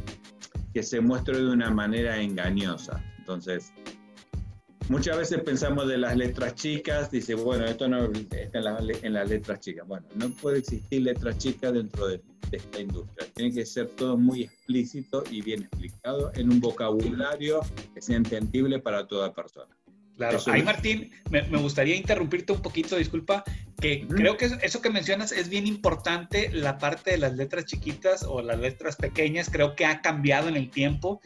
que 0.73 0.83
se 0.83 1.01
muestre 1.01 1.39
de 1.39 1.49
una 1.49 1.71
manera 1.71 2.21
engañosa. 2.21 3.03
Entonces, 3.19 3.73
muchas 4.89 5.17
veces 5.17 5.43
pensamos 5.43 5.87
de 5.89 5.99
las 5.99 6.17
letras 6.17 6.55
chicas, 6.55 7.11
dice, 7.11 7.35
bueno, 7.35 7.65
esto 7.65 7.89
no 7.89 8.11
está 8.13 8.59
en, 8.59 9.15
las 9.15 9.29
letras 9.29 9.61
chicas. 9.61 9.87
Bueno, 9.87 10.07
no 10.15 10.31
puede 10.31 10.59
existir 10.59 11.03
letras 11.03 11.39
chicas 11.39 11.73
dentro 11.73 12.09
de, 12.09 12.23
de 12.51 12.57
esta 12.57 12.81
industria. 12.81 13.29
Tiene 13.35 13.55
que 13.55 13.67
ser 13.67 13.89
todo 13.89 14.17
muy 14.17 14.45
explícito 14.45 15.25
y 15.31 15.43
bien 15.43 15.65
explicado 15.65 16.33
en 16.35 16.51
un 16.51 16.61
vocabulario 16.61 17.61
que 17.95 18.03
sea 18.03 18.17
entendible 18.17 18.79
para 18.79 19.07
toda 19.07 19.33
persona. 19.33 19.78
Claro, 20.19 20.41
ahí 20.49 20.65
Martín, 20.65 21.13
me, 21.31 21.43
gustaría 21.59 21.95
interrumpirte 21.95 22.53
un 22.53 22.61
poquito, 22.61 22.97
disculpa, 22.97 23.45
que 23.81 24.05
creo 24.09 24.37
que 24.37 24.51
eso 24.63 24.83
que 24.83 24.91
mencionas 24.91 25.31
es 25.31 25.49
bien 25.49 25.65
importante, 25.69 26.51
la 26.53 26.77
parte 26.77 27.13
de 27.13 27.19
las 27.19 27.35
letras 27.37 27.67
chiquitas 27.67 28.25
o 28.25 28.43
las 28.43 28.59
letras 28.59 28.97
pequeñas, 28.97 29.49
creo 29.49 29.77
que 29.77 29.87
ha 29.87 30.01
cambiado 30.01 30.49
en 30.49 30.57
el 30.57 30.71
tiempo. 30.71 31.21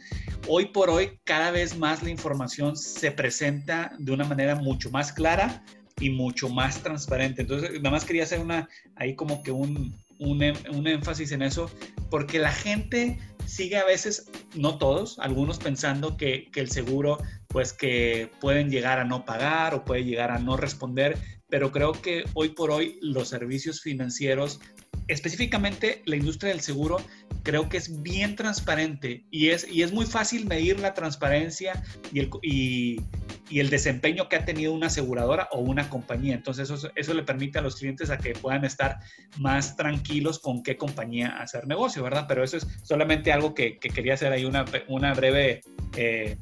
Hoy 0.47 0.67
por 0.67 0.91
hoy, 0.91 1.19
cada 1.23 1.49
vez 1.49 1.75
más 1.75 2.03
la 2.03 2.11
información 2.11 2.77
se 2.77 3.09
presenta 3.09 3.93
de 3.97 4.11
una 4.11 4.25
manera 4.25 4.53
mucho 4.53 4.91
más 4.91 5.11
clara 5.11 5.63
y 5.99 6.11
mucho 6.11 6.47
más 6.49 6.83
transparente. 6.83 7.41
Entonces, 7.41 7.71
nada 7.77 7.89
más 7.89 8.05
quería 8.05 8.25
hacer 8.25 8.41
una, 8.41 8.69
ahí 8.95 9.15
como 9.15 9.41
que 9.41 9.49
un, 9.49 9.99
un, 10.19 10.53
un 10.71 10.87
énfasis 10.87 11.31
en 11.31 11.41
eso, 11.41 11.67
porque 12.11 12.37
la 12.37 12.51
gente 12.51 13.17
sigue 13.45 13.77
a 13.77 13.85
veces, 13.85 14.29
no 14.55 14.77
todos, 14.77 15.19
algunos 15.19 15.57
pensando 15.57 16.17
que, 16.17 16.49
que, 16.51 16.59
el 16.59 16.69
seguro, 16.69 17.17
pues 17.47 17.73
que 17.73 18.29
pueden 18.39 18.69
llegar 18.69 18.99
a 18.99 19.03
no 19.03 19.25
pagar 19.25 19.73
o 19.73 19.85
puede 19.85 20.03
llegar 20.03 20.31
a 20.31 20.39
no 20.39 20.57
responder, 20.57 21.17
pero 21.49 21.71
creo 21.71 21.91
que 21.91 22.23
hoy 22.33 22.49
por 22.49 22.71
hoy 22.71 22.97
los 23.01 23.29
servicios 23.29 23.81
financieros, 23.81 24.59
específicamente 25.07 26.01
la 26.05 26.15
industria 26.15 26.51
del 26.51 26.61
seguro, 26.61 26.97
creo 27.43 27.69
que 27.69 27.77
es 27.77 28.01
bien 28.01 28.35
transparente 28.35 29.25
y 29.31 29.49
es, 29.49 29.67
y 29.69 29.83
es 29.83 29.91
muy 29.91 30.05
fácil 30.05 30.45
medir 30.45 30.79
la 30.79 30.93
transparencia 30.93 31.83
y 32.11 32.19
el, 32.19 32.29
y, 32.41 33.01
y 33.49 33.59
el 33.59 33.69
desempeño 33.69 34.29
que 34.29 34.35
ha 34.35 34.45
tenido 34.45 34.73
una 34.73 34.87
aseguradora 34.87 35.49
o 35.51 35.59
una 35.59 35.89
compañía. 35.89 36.35
Entonces 36.35 36.69
eso, 36.69 36.89
eso 36.95 37.13
le 37.13 37.23
permite 37.23 37.59
a 37.59 37.61
los 37.61 37.75
clientes 37.75 38.09
a 38.09 38.17
que 38.17 38.33
puedan 38.33 38.65
estar 38.65 38.99
más 39.37 39.75
tranquilos 39.75 40.39
con 40.39 40.63
qué 40.63 40.77
compañía 40.77 41.37
hacer 41.41 41.67
negocio, 41.67 42.03
¿verdad? 42.03 42.25
Pero 42.27 42.43
eso 42.43 42.57
es 42.57 42.67
solamente 42.83 43.31
algo 43.31 43.53
que, 43.53 43.77
que 43.77 43.89
quería 43.89 44.13
hacer 44.13 44.31
ahí 44.31 44.45
una, 44.45 44.65
una 44.87 45.13
breve... 45.13 45.61
Eh, 45.95 46.37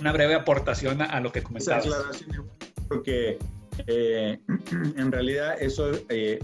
una 0.00 0.12
breve 0.12 0.34
aportación 0.34 1.02
a, 1.02 1.20
lo 1.20 1.30
que 1.30 1.42
comentabas. 1.42 1.86
Porque 2.88 3.38
eh, 3.86 4.38
en 4.96 5.12
realidad 5.12 5.56
eso 5.60 5.92
eh, 6.08 6.38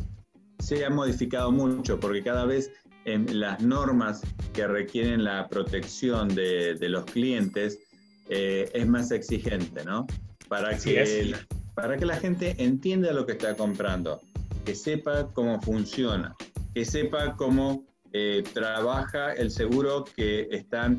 se 0.70 0.84
ha 0.84 0.90
modificado 0.90 1.50
mucho, 1.50 1.98
porque 1.98 2.22
cada 2.22 2.44
vez 2.44 2.70
en 3.04 3.40
las 3.40 3.60
normas 3.60 4.22
que 4.52 4.68
requieren 4.68 5.24
la 5.24 5.48
protección 5.48 6.28
de, 6.28 6.76
de 6.76 6.88
los 6.88 7.06
clientes 7.06 7.80
eh, 8.28 8.70
es 8.72 8.86
más 8.86 9.10
exigente, 9.10 9.84
¿no? 9.84 10.06
Para 10.46 10.78
que, 10.78 11.34
para 11.74 11.96
que 11.96 12.06
la 12.06 12.14
gente 12.14 12.54
entienda 12.58 13.12
lo 13.12 13.26
que 13.26 13.32
está 13.32 13.56
comprando, 13.56 14.20
que 14.64 14.76
sepa 14.76 15.32
cómo 15.32 15.60
funciona, 15.60 16.36
que 16.72 16.84
sepa 16.84 17.34
cómo 17.34 17.84
eh, 18.12 18.44
trabaja 18.54 19.32
el 19.32 19.50
seguro 19.50 20.04
que 20.04 20.46
están 20.52 20.98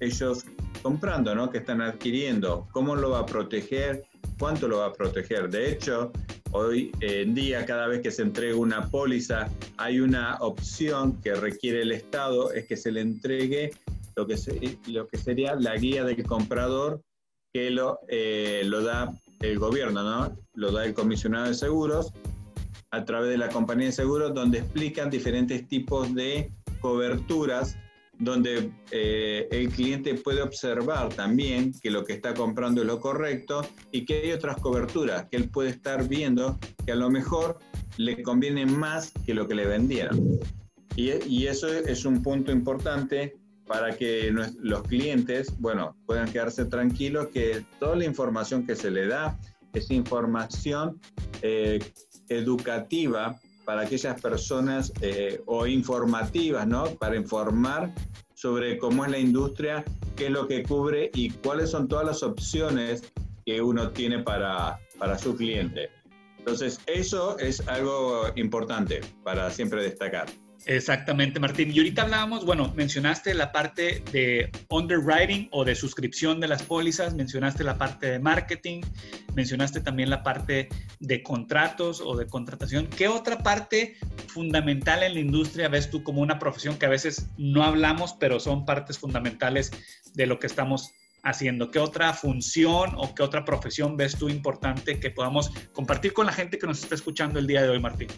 ellos 0.00 0.46
comprando, 0.82 1.34
¿no? 1.34 1.50
Que 1.50 1.58
están 1.58 1.82
adquiriendo, 1.82 2.66
cómo 2.72 2.96
lo 2.96 3.10
va 3.10 3.18
a 3.18 3.26
proteger, 3.26 4.02
cuánto 4.38 4.66
lo 4.66 4.78
va 4.78 4.86
a 4.86 4.92
proteger. 4.94 5.50
De 5.50 5.70
hecho, 5.72 6.10
hoy 6.52 6.92
en 7.00 7.34
día, 7.34 7.64
cada 7.66 7.86
vez 7.86 8.00
que 8.00 8.10
se 8.10 8.22
entrega 8.22 8.56
una 8.56 8.88
póliza, 8.88 9.48
hay 9.76 10.00
una 10.00 10.36
opción 10.40 11.20
que 11.20 11.34
requiere 11.34 11.82
el 11.82 11.92
Estado, 11.92 12.52
es 12.52 12.66
que 12.66 12.76
se 12.76 12.92
le 12.92 13.00
entregue 13.00 13.70
lo 14.16 14.26
que, 14.26 14.36
lo 14.86 15.06
que 15.08 15.18
sería 15.18 15.54
la 15.54 15.76
guía 15.76 16.04
del 16.04 16.22
comprador 16.24 17.02
que 17.52 17.70
lo, 17.70 18.00
eh, 18.08 18.62
lo 18.64 18.82
da 18.82 19.12
el 19.40 19.58
gobierno, 19.58 20.02
¿no? 20.02 20.36
Lo 20.54 20.72
da 20.72 20.84
el 20.84 20.94
comisionado 20.94 21.46
de 21.46 21.54
seguros 21.54 22.12
a 22.92 23.04
través 23.04 23.30
de 23.30 23.38
la 23.38 23.48
compañía 23.48 23.86
de 23.86 23.92
seguros, 23.92 24.34
donde 24.34 24.58
explican 24.58 25.10
diferentes 25.10 25.66
tipos 25.68 26.12
de 26.14 26.52
coberturas, 26.80 27.76
donde 28.20 28.70
eh, 28.90 29.48
el 29.50 29.70
cliente 29.70 30.14
puede 30.14 30.42
observar 30.42 31.08
también 31.08 31.72
que 31.80 31.90
lo 31.90 32.04
que 32.04 32.12
está 32.12 32.34
comprando 32.34 32.82
es 32.82 32.86
lo 32.86 33.00
correcto 33.00 33.66
y 33.90 34.04
que 34.04 34.20
hay 34.22 34.32
otras 34.32 34.60
coberturas 34.60 35.26
que 35.30 35.36
él 35.38 35.48
puede 35.48 35.70
estar 35.70 36.06
viendo 36.06 36.58
que 36.86 36.92
a 36.92 36.96
lo 36.96 37.10
mejor 37.10 37.58
le 37.96 38.22
conviene 38.22 38.66
más 38.66 39.12
que 39.26 39.34
lo 39.34 39.48
que 39.48 39.54
le 39.54 39.66
vendieron. 39.66 40.38
Y, 40.96 41.10
y 41.26 41.46
eso 41.46 41.68
es 41.68 42.04
un 42.04 42.22
punto 42.22 42.52
importante 42.52 43.34
para 43.66 43.96
que 43.96 44.32
los 44.32 44.82
clientes, 44.82 45.54
bueno, 45.60 45.96
puedan 46.04 46.30
quedarse 46.30 46.64
tranquilos 46.64 47.28
que 47.28 47.64
toda 47.78 47.94
la 47.94 48.04
información 48.04 48.66
que 48.66 48.74
se 48.74 48.90
le 48.90 49.06
da 49.06 49.38
es 49.72 49.92
información 49.92 51.00
eh, 51.42 51.78
educativa 52.28 53.38
para 53.70 53.82
aquellas 53.82 54.20
personas 54.20 54.92
eh, 55.00 55.44
o 55.46 55.64
informativas, 55.64 56.66
¿no? 56.66 56.86
Para 56.96 57.14
informar 57.14 57.94
sobre 58.34 58.76
cómo 58.78 59.04
es 59.04 59.12
la 59.12 59.18
industria, 59.20 59.84
qué 60.16 60.26
es 60.26 60.32
lo 60.32 60.48
que 60.48 60.64
cubre 60.64 61.08
y 61.14 61.30
cuáles 61.30 61.70
son 61.70 61.86
todas 61.86 62.04
las 62.04 62.24
opciones 62.24 63.12
que 63.46 63.62
uno 63.62 63.90
tiene 63.90 64.24
para, 64.24 64.80
para 64.98 65.16
su 65.16 65.36
cliente. 65.36 65.88
Entonces, 66.38 66.80
eso 66.88 67.38
es 67.38 67.60
algo 67.68 68.24
importante 68.34 69.02
para 69.22 69.48
siempre 69.52 69.84
destacar. 69.84 70.26
Exactamente, 70.66 71.40
Martín. 71.40 71.72
Y 71.72 71.78
ahorita 71.78 72.02
hablábamos, 72.02 72.44
bueno, 72.44 72.72
mencionaste 72.76 73.32
la 73.34 73.50
parte 73.50 74.02
de 74.12 74.50
underwriting 74.68 75.48
o 75.52 75.64
de 75.64 75.74
suscripción 75.74 76.38
de 76.38 76.48
las 76.48 76.62
pólizas, 76.62 77.14
mencionaste 77.14 77.64
la 77.64 77.78
parte 77.78 78.10
de 78.10 78.18
marketing, 78.18 78.82
mencionaste 79.34 79.80
también 79.80 80.10
la 80.10 80.22
parte 80.22 80.68
de 80.98 81.22
contratos 81.22 82.00
o 82.00 82.16
de 82.16 82.26
contratación. 82.26 82.86
¿Qué 82.88 83.08
otra 83.08 83.38
parte 83.38 83.96
fundamental 84.28 85.02
en 85.02 85.14
la 85.14 85.20
industria 85.20 85.68
ves 85.68 85.90
tú 85.90 86.02
como 86.02 86.20
una 86.20 86.38
profesión 86.38 86.78
que 86.78 86.86
a 86.86 86.90
veces 86.90 87.30
no 87.38 87.64
hablamos, 87.64 88.14
pero 88.20 88.38
son 88.38 88.66
partes 88.66 88.98
fundamentales 88.98 89.70
de 90.14 90.26
lo 90.26 90.38
que 90.38 90.46
estamos 90.46 90.90
haciendo? 91.22 91.70
¿Qué 91.70 91.78
otra 91.78 92.12
función 92.12 92.92
o 92.96 93.14
qué 93.14 93.22
otra 93.22 93.46
profesión 93.46 93.96
ves 93.96 94.16
tú 94.16 94.28
importante 94.28 95.00
que 95.00 95.10
podamos 95.10 95.50
compartir 95.72 96.12
con 96.12 96.26
la 96.26 96.32
gente 96.32 96.58
que 96.58 96.66
nos 96.66 96.82
está 96.82 96.94
escuchando 96.94 97.38
el 97.38 97.46
día 97.46 97.62
de 97.62 97.70
hoy, 97.70 97.80
Martín? 97.80 98.08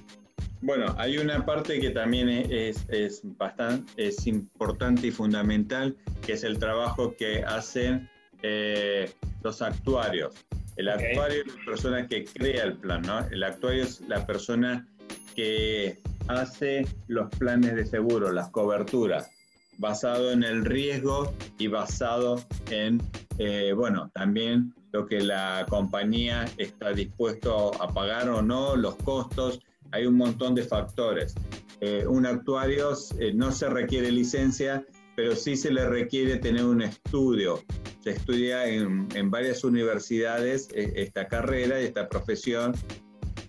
Bueno, 0.60 0.94
hay 0.96 1.18
una 1.18 1.44
parte 1.44 1.80
que 1.80 1.90
también 1.90 2.28
es, 2.28 2.84
es, 2.88 3.20
bastante 3.36 4.06
es 4.06 4.26
importante 4.26 5.08
y 5.08 5.10
fundamental, 5.10 5.96
que 6.24 6.34
es 6.34 6.44
el 6.44 6.58
trabajo 6.58 7.16
que 7.16 7.42
hacen 7.42 8.08
eh, 8.42 9.10
los 9.42 9.60
actuarios. 9.60 10.34
El 10.76 10.88
actuario 10.88 11.42
es 11.42 11.48
la 11.48 11.64
persona 11.64 12.06
que 12.06 12.24
crea 12.24 12.64
el 12.64 12.76
plan, 12.78 13.02
¿no? 13.02 13.18
El 13.30 13.42
actuario 13.42 13.82
es 13.82 14.00
la 14.02 14.24
persona 14.24 14.86
que 15.34 15.98
hace 16.28 16.86
los 17.08 17.28
planes 17.30 17.74
de 17.74 17.84
seguro, 17.84 18.32
las 18.32 18.48
coberturas, 18.48 19.30
basado 19.78 20.30
en 20.30 20.44
el 20.44 20.64
riesgo 20.64 21.34
y 21.58 21.66
basado 21.66 22.40
en, 22.70 23.02
eh, 23.38 23.72
bueno, 23.74 24.10
también 24.14 24.74
lo 24.92 25.06
que 25.06 25.20
la 25.20 25.66
compañía 25.68 26.44
está 26.56 26.92
dispuesto 26.92 27.72
a 27.82 27.92
pagar 27.92 28.28
o 28.28 28.42
no, 28.42 28.76
los 28.76 28.94
costos 28.96 29.60
hay 29.92 30.06
un 30.06 30.16
montón 30.16 30.54
de 30.54 30.64
factores. 30.64 31.34
Eh, 31.80 32.04
un 32.06 32.26
actuario 32.26 32.90
eh, 33.18 33.32
no 33.34 33.52
se 33.52 33.68
requiere 33.68 34.10
licencia, 34.10 34.84
pero 35.16 35.36
sí 35.36 35.56
se 35.56 35.70
le 35.70 35.88
requiere 35.88 36.38
tener 36.38 36.64
un 36.64 36.82
estudio. 36.82 37.62
Se 38.00 38.10
estudia 38.10 38.66
en, 38.66 39.08
varias 39.30 39.62
universidades 39.62 40.68
eh, 40.74 40.92
esta 40.96 41.28
carrera 41.28 41.80
y 41.80 41.84
esta 41.84 42.08
profesión 42.08 42.72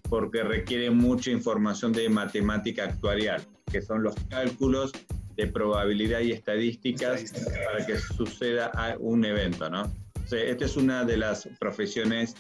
porque 0.10 0.44
requiere 0.44 0.92
mucha 0.92 1.32
información 1.32 1.92
de 1.92 2.08
matemática 2.10 2.84
actuarial, 2.84 3.42
que 3.72 3.82
son 3.82 4.04
los 4.04 4.16
cálculos 4.30 4.92
de 5.36 5.48
probabilidad 5.48 6.20
y 6.20 6.32
estadísticas 6.32 7.32
para 7.66 7.84
que 7.86 7.98
suceda 7.98 8.72
un 9.00 9.26
evento, 9.26 9.70
¿no? 9.70 9.92
esta 10.32 10.66
es 10.66 10.78
una 10.78 11.04
de 11.04 11.18
las 11.18 11.48
profesiones 11.60 12.36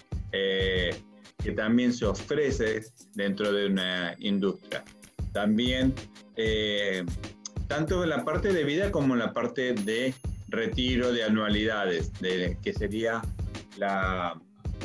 que 1.37 1.51
también 1.51 1.93
se 1.93 2.05
ofrece 2.05 2.83
dentro 3.13 3.51
de 3.51 3.67
una 3.67 4.15
industria. 4.19 4.83
También, 5.31 5.93
eh, 6.35 7.05
tanto 7.67 8.03
en 8.03 8.09
la 8.09 8.23
parte 8.23 8.53
de 8.53 8.63
vida 8.63 8.91
como 8.91 9.13
en 9.13 9.19
la 9.19 9.33
parte 9.33 9.73
de 9.73 10.13
retiro 10.47 11.11
de 11.11 11.23
anualidades, 11.23 12.13
de, 12.19 12.57
que 12.61 12.73
sería 12.73 13.21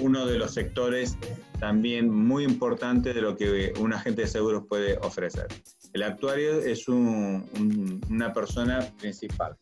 uno 0.01 0.27
de 0.27 0.39
los 0.39 0.55
sectores 0.55 1.17
también 1.61 2.09
muy 2.09 2.45
importante 2.45 3.13
de 3.13 3.21
lo 3.21 3.37
que 3.37 3.73
un 3.79 3.93
agente 3.93 4.23
de 4.23 4.29
seguros 4.29 4.65
puede 4.69 4.97
ofrecer. 4.99 5.47
El 5.93 6.03
actuario 6.03 6.61
es 6.61 6.89
una 6.89 8.33
persona 8.33 8.81
principal. 9.01 9.57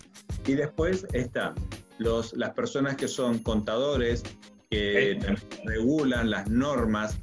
Y 0.46 0.54
después 0.54 1.06
están 1.12 1.54
las 1.98 2.50
personas 2.50 2.96
que 2.96 3.08
son 3.08 3.38
contadores, 3.38 4.22
que 4.76 5.18
regulan 5.64 6.28
las 6.28 6.50
normas 6.50 7.18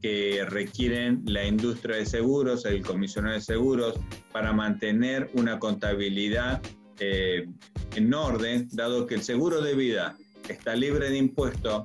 que 0.00 0.42
requieren 0.48 1.22
la 1.26 1.44
industria 1.44 1.96
de 1.96 2.06
seguros, 2.06 2.64
el 2.64 2.82
comisionado 2.82 3.34
de 3.34 3.42
seguros, 3.42 4.00
para 4.32 4.54
mantener 4.54 5.30
una 5.34 5.58
contabilidad 5.58 6.62
eh, 7.00 7.46
en 7.94 8.14
orden, 8.14 8.68
dado 8.72 9.06
que 9.06 9.16
el 9.16 9.22
seguro 9.22 9.60
de 9.60 9.74
vida 9.74 10.16
está 10.48 10.74
libre 10.74 11.10
de 11.10 11.18
impuestos 11.18 11.84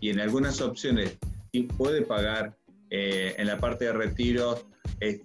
y 0.00 0.10
en 0.10 0.18
algunas 0.18 0.60
opciones 0.60 1.16
puede 1.76 2.02
pagar 2.02 2.56
eh, 2.90 3.34
en 3.38 3.46
la 3.46 3.58
parte 3.58 3.84
de 3.84 3.92
retiro 3.92 4.66
es 4.98 5.20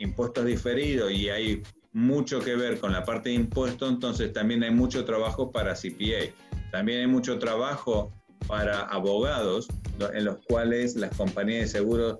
impuestos 0.00 0.44
diferidos 0.44 1.12
y 1.12 1.28
hay 1.28 1.62
mucho 1.92 2.40
que 2.40 2.56
ver 2.56 2.80
con 2.80 2.92
la 2.92 3.04
parte 3.04 3.28
de 3.28 3.36
impuestos, 3.36 3.88
entonces 3.88 4.32
también 4.32 4.64
hay 4.64 4.72
mucho 4.72 5.04
trabajo 5.04 5.52
para 5.52 5.74
CPA. 5.74 6.34
También 6.70 7.00
hay 7.00 7.06
mucho 7.08 7.38
trabajo 7.38 8.12
para 8.50 8.80
abogados, 8.80 9.68
en 10.12 10.24
los 10.24 10.38
cuales 10.38 10.96
las 10.96 11.16
compañías 11.16 11.60
de 11.60 11.78
seguros, 11.78 12.18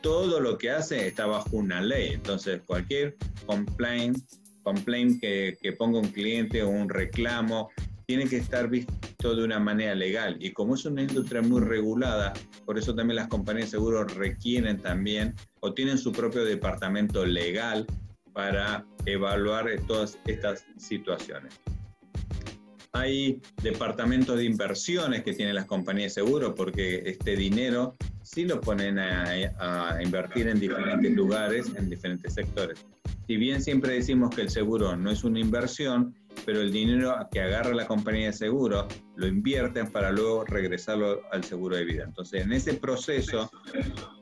todo 0.00 0.40
lo 0.40 0.56
que 0.56 0.70
hacen 0.70 1.00
está 1.00 1.26
bajo 1.26 1.58
una 1.58 1.82
ley. 1.82 2.12
Entonces, 2.14 2.62
cualquier 2.66 3.16
complaint, 3.44 4.16
complaint 4.62 5.20
que, 5.20 5.58
que 5.60 5.72
ponga 5.72 5.98
un 5.98 6.08
cliente 6.08 6.62
o 6.62 6.70
un 6.70 6.88
reclamo, 6.88 7.68
tiene 8.06 8.26
que 8.26 8.38
estar 8.38 8.70
visto 8.70 9.36
de 9.36 9.44
una 9.44 9.58
manera 9.58 9.94
legal. 9.94 10.38
Y 10.40 10.52
como 10.54 10.74
es 10.74 10.86
una 10.86 11.02
industria 11.02 11.42
muy 11.42 11.60
regulada, 11.60 12.32
por 12.64 12.78
eso 12.78 12.94
también 12.94 13.16
las 13.16 13.28
compañías 13.28 13.66
de 13.66 13.72
seguros 13.72 14.14
requieren 14.14 14.78
también 14.78 15.34
o 15.60 15.74
tienen 15.74 15.98
su 15.98 16.12
propio 16.12 16.44
departamento 16.44 17.26
legal 17.26 17.86
para 18.32 18.86
evaluar 19.04 19.68
todas 19.86 20.18
estas 20.24 20.64
situaciones. 20.78 21.60
Hay 22.98 23.40
departamentos 23.62 24.36
de 24.36 24.44
inversiones 24.44 25.22
que 25.22 25.32
tienen 25.32 25.54
las 25.54 25.66
compañías 25.66 26.14
de 26.14 26.22
seguro 26.22 26.52
porque 26.52 27.04
este 27.06 27.36
dinero 27.36 27.96
sí 28.24 28.44
lo 28.44 28.60
ponen 28.60 28.98
a, 28.98 30.02
invertir 30.02 30.48
en 30.48 30.58
diferentes 30.58 31.12
lugares, 31.12 31.70
en 31.76 31.88
diferentes 31.88 32.34
sectores. 32.34 32.84
Si 33.28 33.36
bien 33.36 33.62
siempre 33.62 33.94
decimos 33.94 34.34
que 34.34 34.42
el 34.42 34.50
seguro 34.50 34.96
no 34.96 35.12
es 35.12 35.22
una 35.22 35.38
inversión, 35.38 36.12
pero 36.44 36.60
el 36.60 36.72
dinero 36.72 37.14
que 37.30 37.40
agarra 37.40 37.72
la 37.72 37.86
compañía 37.86 38.26
de 38.26 38.32
seguro 38.32 38.88
lo 39.14 39.28
invierten 39.28 39.92
para 39.92 40.10
luego 40.10 40.44
regresarlo 40.44 41.20
al 41.30 41.44
seguro 41.44 41.76
de 41.76 41.84
vida. 41.84 42.02
Entonces, 42.04 42.42
en 42.42 42.52
ese 42.52 42.74
proceso, 42.74 43.48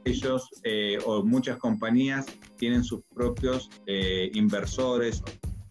ellos 0.05 0.51
eh, 0.65 0.99
o 1.07 1.25
muchas 1.25 1.57
compañías 1.57 2.27
tienen 2.59 2.85
sus 2.85 3.01
propios 3.15 3.71
eh, 3.87 4.31
inversores 4.35 5.23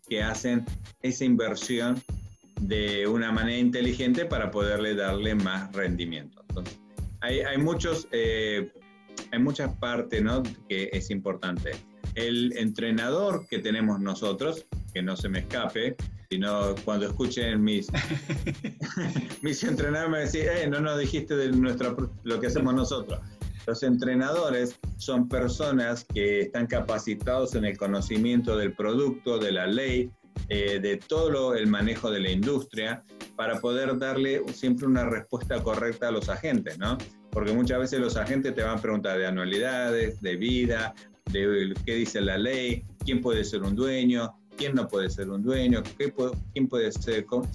que 0.10 0.24
hacen 0.24 0.65
esa 1.02 1.24
inversión 1.24 2.02
de 2.62 3.08
una 3.08 3.32
manera 3.32 3.58
inteligente 3.58 4.26
para 4.26 4.52
poderle 4.52 4.96
darle 4.96 5.36
más 5.36 5.72
rendimiento. 5.74 6.44
Entonces, 6.50 6.80
hay, 7.22 7.39
hay 7.41 7.58
muchos, 7.58 8.08
eh, 8.12 8.72
hay 9.32 9.39
muchas 9.39 9.74
partes 9.76 10.22
¿no? 10.22 10.44
que 10.70 10.89
es 10.94 11.10
importante. 11.10 11.72
El 12.15 12.56
entrenador 12.58 13.46
que 13.50 13.60
tenemos 13.60 14.00
nosotros, 14.00 14.65
que 14.94 15.02
no 15.02 15.15
se 15.18 15.28
me 15.28 15.39
escape, 15.39 15.96
sino 16.30 16.76
cuando 16.86 17.08
escuchen 17.08 17.63
mis, 17.63 17.88
mis 19.41 19.63
entrenadores 19.63 20.12
me 20.12 20.20
decir, 20.20 20.48
eh, 20.48 20.68
no 20.68 20.80
nos 20.80 20.98
dijiste 20.98 21.36
de 21.36 21.52
nuestra, 21.52 21.96
lo 22.24 22.39
que 22.39 22.48
hacemos 22.48 22.74
nosotros. 22.74 23.20
Los 23.68 23.82
entrenadores 23.84 24.80
son 24.98 25.28
personas 25.28 26.06
que 26.13 26.41
están 26.41 26.68
capacitados 26.68 27.56
en 27.56 27.65
el 27.65 27.78
conocimiento 27.78 28.58
del 28.58 28.74
producto, 28.74 29.39
de 29.39 29.52
la 29.52 29.65
ley, 29.65 30.12
eh, 30.50 30.80
de 30.80 30.98
todo 30.98 31.56
el 31.56 31.67
manejo 31.67 32.12
de 32.12 32.19
la 32.19 32.32
industria 32.32 33.04
para 33.36 33.60
poder 33.60 33.98
darle 33.98 34.41
siempre 34.54 34.86
una 34.88 35.06
respuesta 35.06 35.62
correcta 35.62 36.10
a 36.10 36.12
los 36.12 36.30
agentes, 36.30 36.78
¿no? 36.78 36.98
Porque 37.32 37.52
muchas 37.52 37.80
veces 37.80 38.00
los 38.00 38.15
agentes 38.15 38.54
te 38.54 38.63
van 38.63 38.78
a 38.78 38.82
preguntar 38.82 39.17
de 39.17 39.26
anualidades, 39.26 40.21
de 40.21 40.36
vida, 40.36 40.93
de 41.32 41.74
qué 41.86 41.95
dice 41.95 42.21
la 42.21 42.38
ley, 42.38 42.86
quién 43.04 43.21
puede 43.21 43.43
ser 43.43 43.63
un 43.63 43.76
dueño, 43.76 44.34
quién 44.58 44.76
no 44.76 44.88
puede 44.88 45.10
ser 45.10 45.30
un 45.30 45.43
dueño, 45.43 45.84
qué 45.98 46.13
quién 46.54 46.67
puede 46.67 46.91
ser, 46.91 47.26
cómo, 47.26 47.48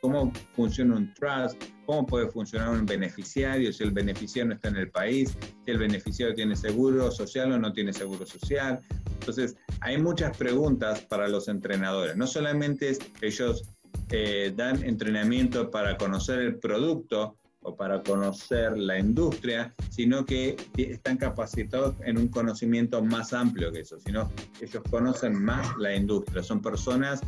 cómo, 0.00 0.32
funciona 0.54 0.96
un 0.96 1.12
trust, 1.14 1.62
cómo 1.86 2.06
puede 2.06 2.28
funcionar 2.28 2.70
un 2.70 2.86
beneficiario, 2.86 3.72
si 3.72 3.84
el 3.84 3.90
beneficiario 3.90 4.48
no 4.48 4.54
está 4.54 4.68
en 4.68 4.76
el 4.76 4.90
país, 4.90 5.36
si 5.64 5.70
el 5.70 5.78
beneficiario 5.78 6.34
tiene 6.34 6.56
seguro 6.56 7.10
social 7.10 7.52
o 7.52 7.58
no 7.58 7.72
tiene 7.72 7.92
seguro 7.92 8.26
social. 8.26 8.80
Entonces, 9.22 9.56
hay 9.80 9.98
muchas 9.98 10.36
preguntas 10.36 11.00
para 11.02 11.28
los 11.28 11.48
entrenadores. 11.48 12.16
No 12.16 12.26
solamente 12.26 12.98
ellos 13.20 13.64
eh, 14.10 14.52
dan 14.56 14.82
entrenamiento 14.82 15.70
para 15.70 15.96
conocer 15.96 16.40
el 16.40 16.56
producto, 16.56 17.36
o 17.62 17.76
para 17.76 18.02
conocer 18.02 18.76
la 18.76 18.98
industria, 18.98 19.72
sino 19.90 20.24
que 20.24 20.56
están 20.76 21.16
capacitados 21.16 21.94
en 22.04 22.18
un 22.18 22.28
conocimiento 22.28 23.02
más 23.02 23.32
amplio 23.32 23.70
que 23.72 23.80
eso, 23.80 23.98
sino 24.00 24.30
ellos 24.60 24.82
conocen 24.90 25.34
más 25.34 25.76
la 25.78 25.94
industria, 25.94 26.42
son 26.42 26.60
personas 26.60 27.20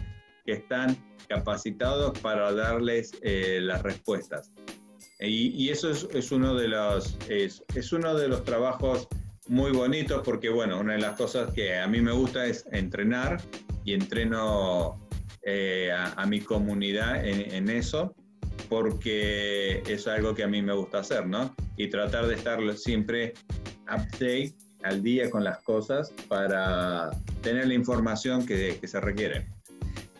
que 0.45 0.53
están 0.55 0.97
capacitados 1.29 2.19
para 2.19 2.53
darles 2.53 3.13
eh, 3.23 3.61
las 3.63 3.83
respuestas. 3.83 4.53
Y, 5.21 5.71
eso 5.71 5.91
es, 5.91 6.33
uno 6.33 6.55
de 6.55 6.69
los, 6.69 7.17
es, 7.29 7.63
uno 7.93 8.15
de 8.15 8.29
los 8.29 8.45
trabajos 8.45 9.09
muy 9.49 9.73
bonitos 9.73 10.23
porque, 10.25 10.49
bueno, 10.49 10.81
una 10.81 10.95
de 10.95 11.01
las 11.01 11.17
cosas 11.17 11.53
que 11.53 11.79
a 11.79 11.87
mí 11.87 12.01
me 12.01 12.13
gusta 12.13 12.47
es 12.47 12.67
entrenar 12.73 13.41
y 13.85 13.95
entreno 13.95 15.07
eh, 15.43 15.91
a, 15.93 16.25
mi 16.27 16.41
comunidad 16.41 17.27
en, 17.27 17.53
en 17.55 17.69
eso 17.69 18.15
porque 18.69 19.83
es 19.87 20.07
algo 20.07 20.35
que 20.35 20.43
a 20.43 20.49
mí 20.49 20.63
me 20.63 20.73
gusta 20.73 20.99
hacer, 20.99 21.27
¿no? 21.27 21.55
Y 21.77 21.89
tratar 21.89 22.27
de 22.27 22.35
estar 22.35 22.59
siempre 22.77 23.35
update, 23.83 24.55
al 24.85 25.03
día 25.03 25.31
con 25.31 25.43
las 25.43 25.63
cosas 25.63 26.13
para 26.29 27.11
tener 27.43 27.67
la 27.67 27.75
información 27.75 28.47
que, 28.47 28.79
se 28.85 29.01
requiere. 29.01 29.47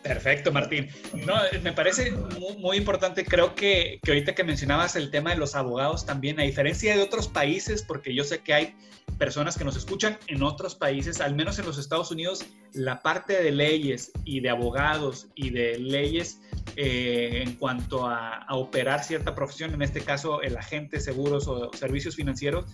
Perfecto, 0.01 0.51
Martín. 0.51 0.89
No, 1.25 1.35
me 1.63 1.71
parece 1.71 2.11
muy, 2.59 2.77
importante. 2.77 3.25
Creo 3.25 3.55
que, 3.55 3.99
que, 4.03 4.11
ahorita 4.11 4.35
que 4.35 4.43
mencionabas 4.43 4.95
el 4.95 5.09
tema 5.09 5.31
de 5.31 5.37
los 5.37 5.55
abogados 5.55 6.05
también, 6.05 6.39
a 6.39 6.43
diferencia 6.43 6.95
de 6.95 7.01
otros 7.01 7.27
países, 7.27 7.83
porque 7.83 8.13
yo 8.13 8.23
sé 8.23 8.39
que 8.39 8.53
hay 8.53 8.75
personas 9.17 9.57
que 9.57 9.63
nos 9.63 9.75
escuchan 9.75 10.17
en 10.27 10.43
otros 10.43 10.75
países, 10.75 11.21
al 11.21 11.35
menos 11.35 11.59
en 11.59 11.65
los 11.65 11.77
Estados 11.77 12.11
Unidos, 12.11 12.45
la 12.73 13.01
parte 13.01 13.41
de 13.41 13.51
leyes 13.51 14.11
y 14.23 14.41
de 14.41 14.49
abogados 14.49 15.27
y 15.35 15.49
de 15.51 15.79
leyes 15.79 16.41
eh, 16.75 17.43
en 17.45 17.55
cuanto 17.55 18.07
a, 18.07 18.43
a, 18.43 18.55
operar 18.55 19.03
cierta 19.03 19.33
profesión, 19.35 19.73
en 19.73 19.81
este 19.81 20.01
caso 20.01 20.41
el 20.41 20.57
agente, 20.57 20.99
seguros 20.99 21.47
o 21.47 21.71
servicios 21.73 22.15
financieros, 22.15 22.65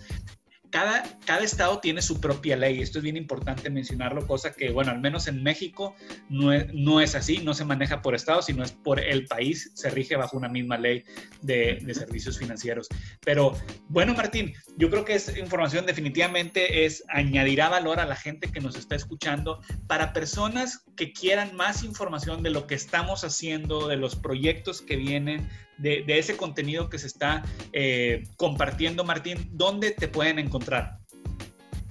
cada, 0.71 1.03
estado 1.43 1.79
tiene 1.79 2.01
su 2.01 2.19
propia 2.19 2.55
ley. 2.55 2.81
Esto 2.81 2.99
es 2.99 3.03
bien 3.03 3.17
importante 3.17 3.69
mencionarlo, 3.69 4.25
cosa 4.25 4.53
que, 4.53 4.71
bueno, 4.71 4.91
al 4.91 4.99
menos 4.99 5.27
en 5.27 5.43
México 5.43 5.95
no 6.29 6.53
es, 6.53 6.73
no 6.73 7.01
es 7.01 7.13
así, 7.13 7.39
no 7.39 7.53
se 7.53 7.65
maneja 7.65 8.01
por 8.01 8.15
estado, 8.15 8.41
sino 8.41 8.63
es 8.63 8.71
por 8.71 8.99
el 8.99 9.27
país, 9.27 9.71
se 9.75 9.89
rige 9.89 10.15
bajo 10.15 10.37
una 10.37 10.47
misma 10.47 10.77
ley 10.77 11.03
de, 11.41 11.79
servicios 11.93 12.39
financieros. 12.39 12.87
Pero 13.23 13.53
bueno, 13.89 14.13
Martín, 14.13 14.53
yo 14.77 14.89
creo 14.89 15.03
que 15.03 15.15
esa 15.15 15.37
información 15.37 15.85
definitivamente 15.85 16.85
es, 16.85 17.03
añadirá 17.09 17.67
valor 17.67 17.99
a 17.99 18.05
la 18.05 18.15
gente 18.15 18.49
que 18.49 18.61
nos 18.61 18.75
está 18.75 18.95
escuchando 18.95 19.61
para 19.87 20.13
personas 20.13 20.85
que 20.95 21.11
quieran 21.11 21.55
más 21.55 21.83
información 21.83 22.43
de 22.43 22.49
lo 22.49 22.65
que 22.65 22.75
estamos 22.75 23.25
haciendo, 23.25 23.87
de 23.89 23.97
los 23.97 24.15
proyectos 24.15 24.81
que 24.81 24.95
vienen, 24.95 25.49
de, 25.81 26.05
ese 26.07 26.37
contenido 26.37 26.89
que 26.89 26.97
se 26.99 27.07
está 27.07 27.43
eh, 27.73 28.23
compartiendo, 28.37 29.03
Martín, 29.03 29.49
¿dónde 29.51 29.91
te 29.91 30.07
pueden 30.07 30.39
encontrar? 30.39 30.99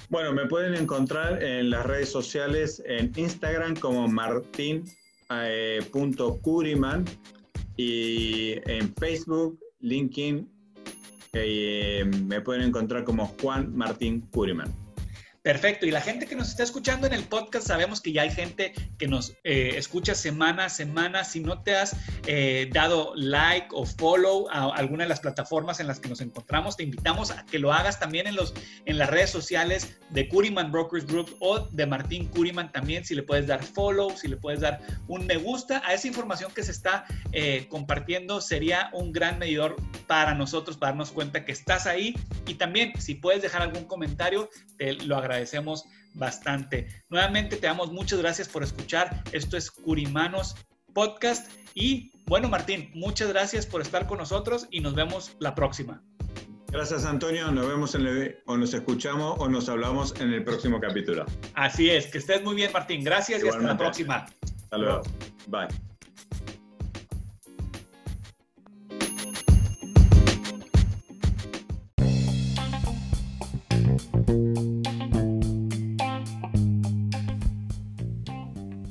Bueno, 0.08 0.32
me 0.32 0.46
pueden 0.46 0.74
encontrar 0.74 1.42
en 1.42 1.68
las 1.70 1.84
redes 1.86 2.10
sociales, 2.10 2.82
en 2.86 3.12
Instagram 3.14 3.76
como 3.76 4.08
martin.curiman 4.08 7.04
eh, 7.06 7.10
y 7.76 8.54
en 8.68 8.92
Facebook, 8.94 9.60
LinkedIn, 9.80 10.50
eh, 11.32 12.10
me 12.24 12.40
pueden 12.40 12.62
encontrar 12.62 13.04
como 13.04 13.26
Juan 13.40 13.76
Martín 13.76 14.22
Curiman. 14.32 14.74
Perfecto. 15.42 15.86
Y 15.86 15.90
la 15.90 16.02
gente 16.02 16.26
que 16.26 16.36
nos 16.36 16.50
está 16.50 16.64
escuchando 16.64 17.06
en 17.06 17.14
el 17.14 17.24
podcast, 17.24 17.66
sabemos 17.66 18.02
que 18.02 18.12
ya 18.12 18.22
hay 18.22 18.30
gente 18.30 18.74
que 18.98 19.08
nos 19.08 19.32
eh, 19.42 19.72
escucha 19.76 20.14
semana 20.14 20.66
a 20.66 20.68
semana. 20.68 21.24
Si 21.24 21.40
no 21.40 21.62
te 21.62 21.76
has 21.76 21.96
eh, 22.26 22.68
dado 22.70 23.14
like 23.16 23.68
o 23.72 23.86
follow 23.86 24.50
a 24.50 24.74
alguna 24.76 25.04
de 25.04 25.08
las 25.08 25.20
plataformas 25.20 25.80
en 25.80 25.86
las 25.86 25.98
que 25.98 26.10
nos 26.10 26.20
encontramos, 26.20 26.76
te 26.76 26.82
invitamos 26.82 27.30
a 27.30 27.46
que 27.46 27.58
lo 27.58 27.72
hagas 27.72 27.98
también 27.98 28.26
en, 28.26 28.36
los, 28.36 28.52
en 28.84 28.98
las 28.98 29.08
redes 29.08 29.30
sociales 29.30 29.98
de 30.10 30.28
Curiman 30.28 30.70
Brokers 30.70 31.06
Group 31.06 31.34
o 31.40 31.60
de 31.60 31.86
Martín 31.86 32.28
Curiman 32.28 32.70
también. 32.70 33.06
Si 33.06 33.14
le 33.14 33.22
puedes 33.22 33.46
dar 33.46 33.64
follow, 33.64 34.14
si 34.14 34.28
le 34.28 34.36
puedes 34.36 34.60
dar 34.60 34.82
un 35.08 35.26
me 35.26 35.38
gusta 35.38 35.80
a 35.86 35.94
esa 35.94 36.06
información 36.06 36.52
que 36.52 36.64
se 36.64 36.72
está 36.72 37.06
eh, 37.32 37.66
compartiendo, 37.70 38.42
sería 38.42 38.90
un 38.92 39.12
gran 39.12 39.38
medidor 39.38 39.76
para 40.06 40.34
nosotros, 40.34 40.76
para 40.76 40.92
darnos 40.92 41.12
cuenta 41.12 41.46
que 41.46 41.52
estás 41.52 41.86
ahí. 41.86 42.14
Y 42.46 42.54
también, 42.54 42.92
si 42.98 43.14
puedes 43.14 43.40
dejar 43.40 43.62
algún 43.62 43.84
comentario, 43.84 44.50
te 44.76 44.94
lo 44.94 45.16
agradecemos 45.16 45.29
agradecemos 45.30 45.84
bastante. 46.14 46.88
Nuevamente 47.08 47.56
te 47.56 47.66
damos 47.66 47.92
muchas 47.92 48.18
gracias 48.18 48.48
por 48.48 48.62
escuchar. 48.62 49.22
Esto 49.32 49.56
es 49.56 49.70
Curimanos 49.70 50.56
Podcast. 50.92 51.50
Y 51.74 52.12
bueno, 52.26 52.48
Martín, 52.48 52.90
muchas 52.94 53.28
gracias 53.28 53.64
por 53.64 53.80
estar 53.80 54.06
con 54.06 54.18
nosotros 54.18 54.66
y 54.70 54.80
nos 54.80 54.94
vemos 54.94 55.36
la 55.38 55.54
próxima. 55.54 56.02
Gracias, 56.68 57.04
Antonio. 57.04 57.50
Nos 57.50 57.68
vemos 57.68 57.94
en 57.94 58.06
el, 58.06 58.38
o 58.46 58.56
nos 58.56 58.74
escuchamos 58.74 59.36
o 59.38 59.48
nos 59.48 59.68
hablamos 59.68 60.14
en 60.20 60.32
el 60.32 60.44
próximo 60.44 60.80
capítulo. 60.80 61.26
Así 61.54 61.90
es. 61.90 62.06
Que 62.06 62.18
estés 62.18 62.42
muy 62.42 62.54
bien, 62.54 62.72
Martín. 62.72 63.02
Gracias 63.02 63.42
y 63.42 63.48
hasta 63.48 63.62
la 63.62 63.76
próxima. 63.76 64.26
Hasta 64.62 64.78
luego. 64.78 65.02
Bye. 65.48 65.68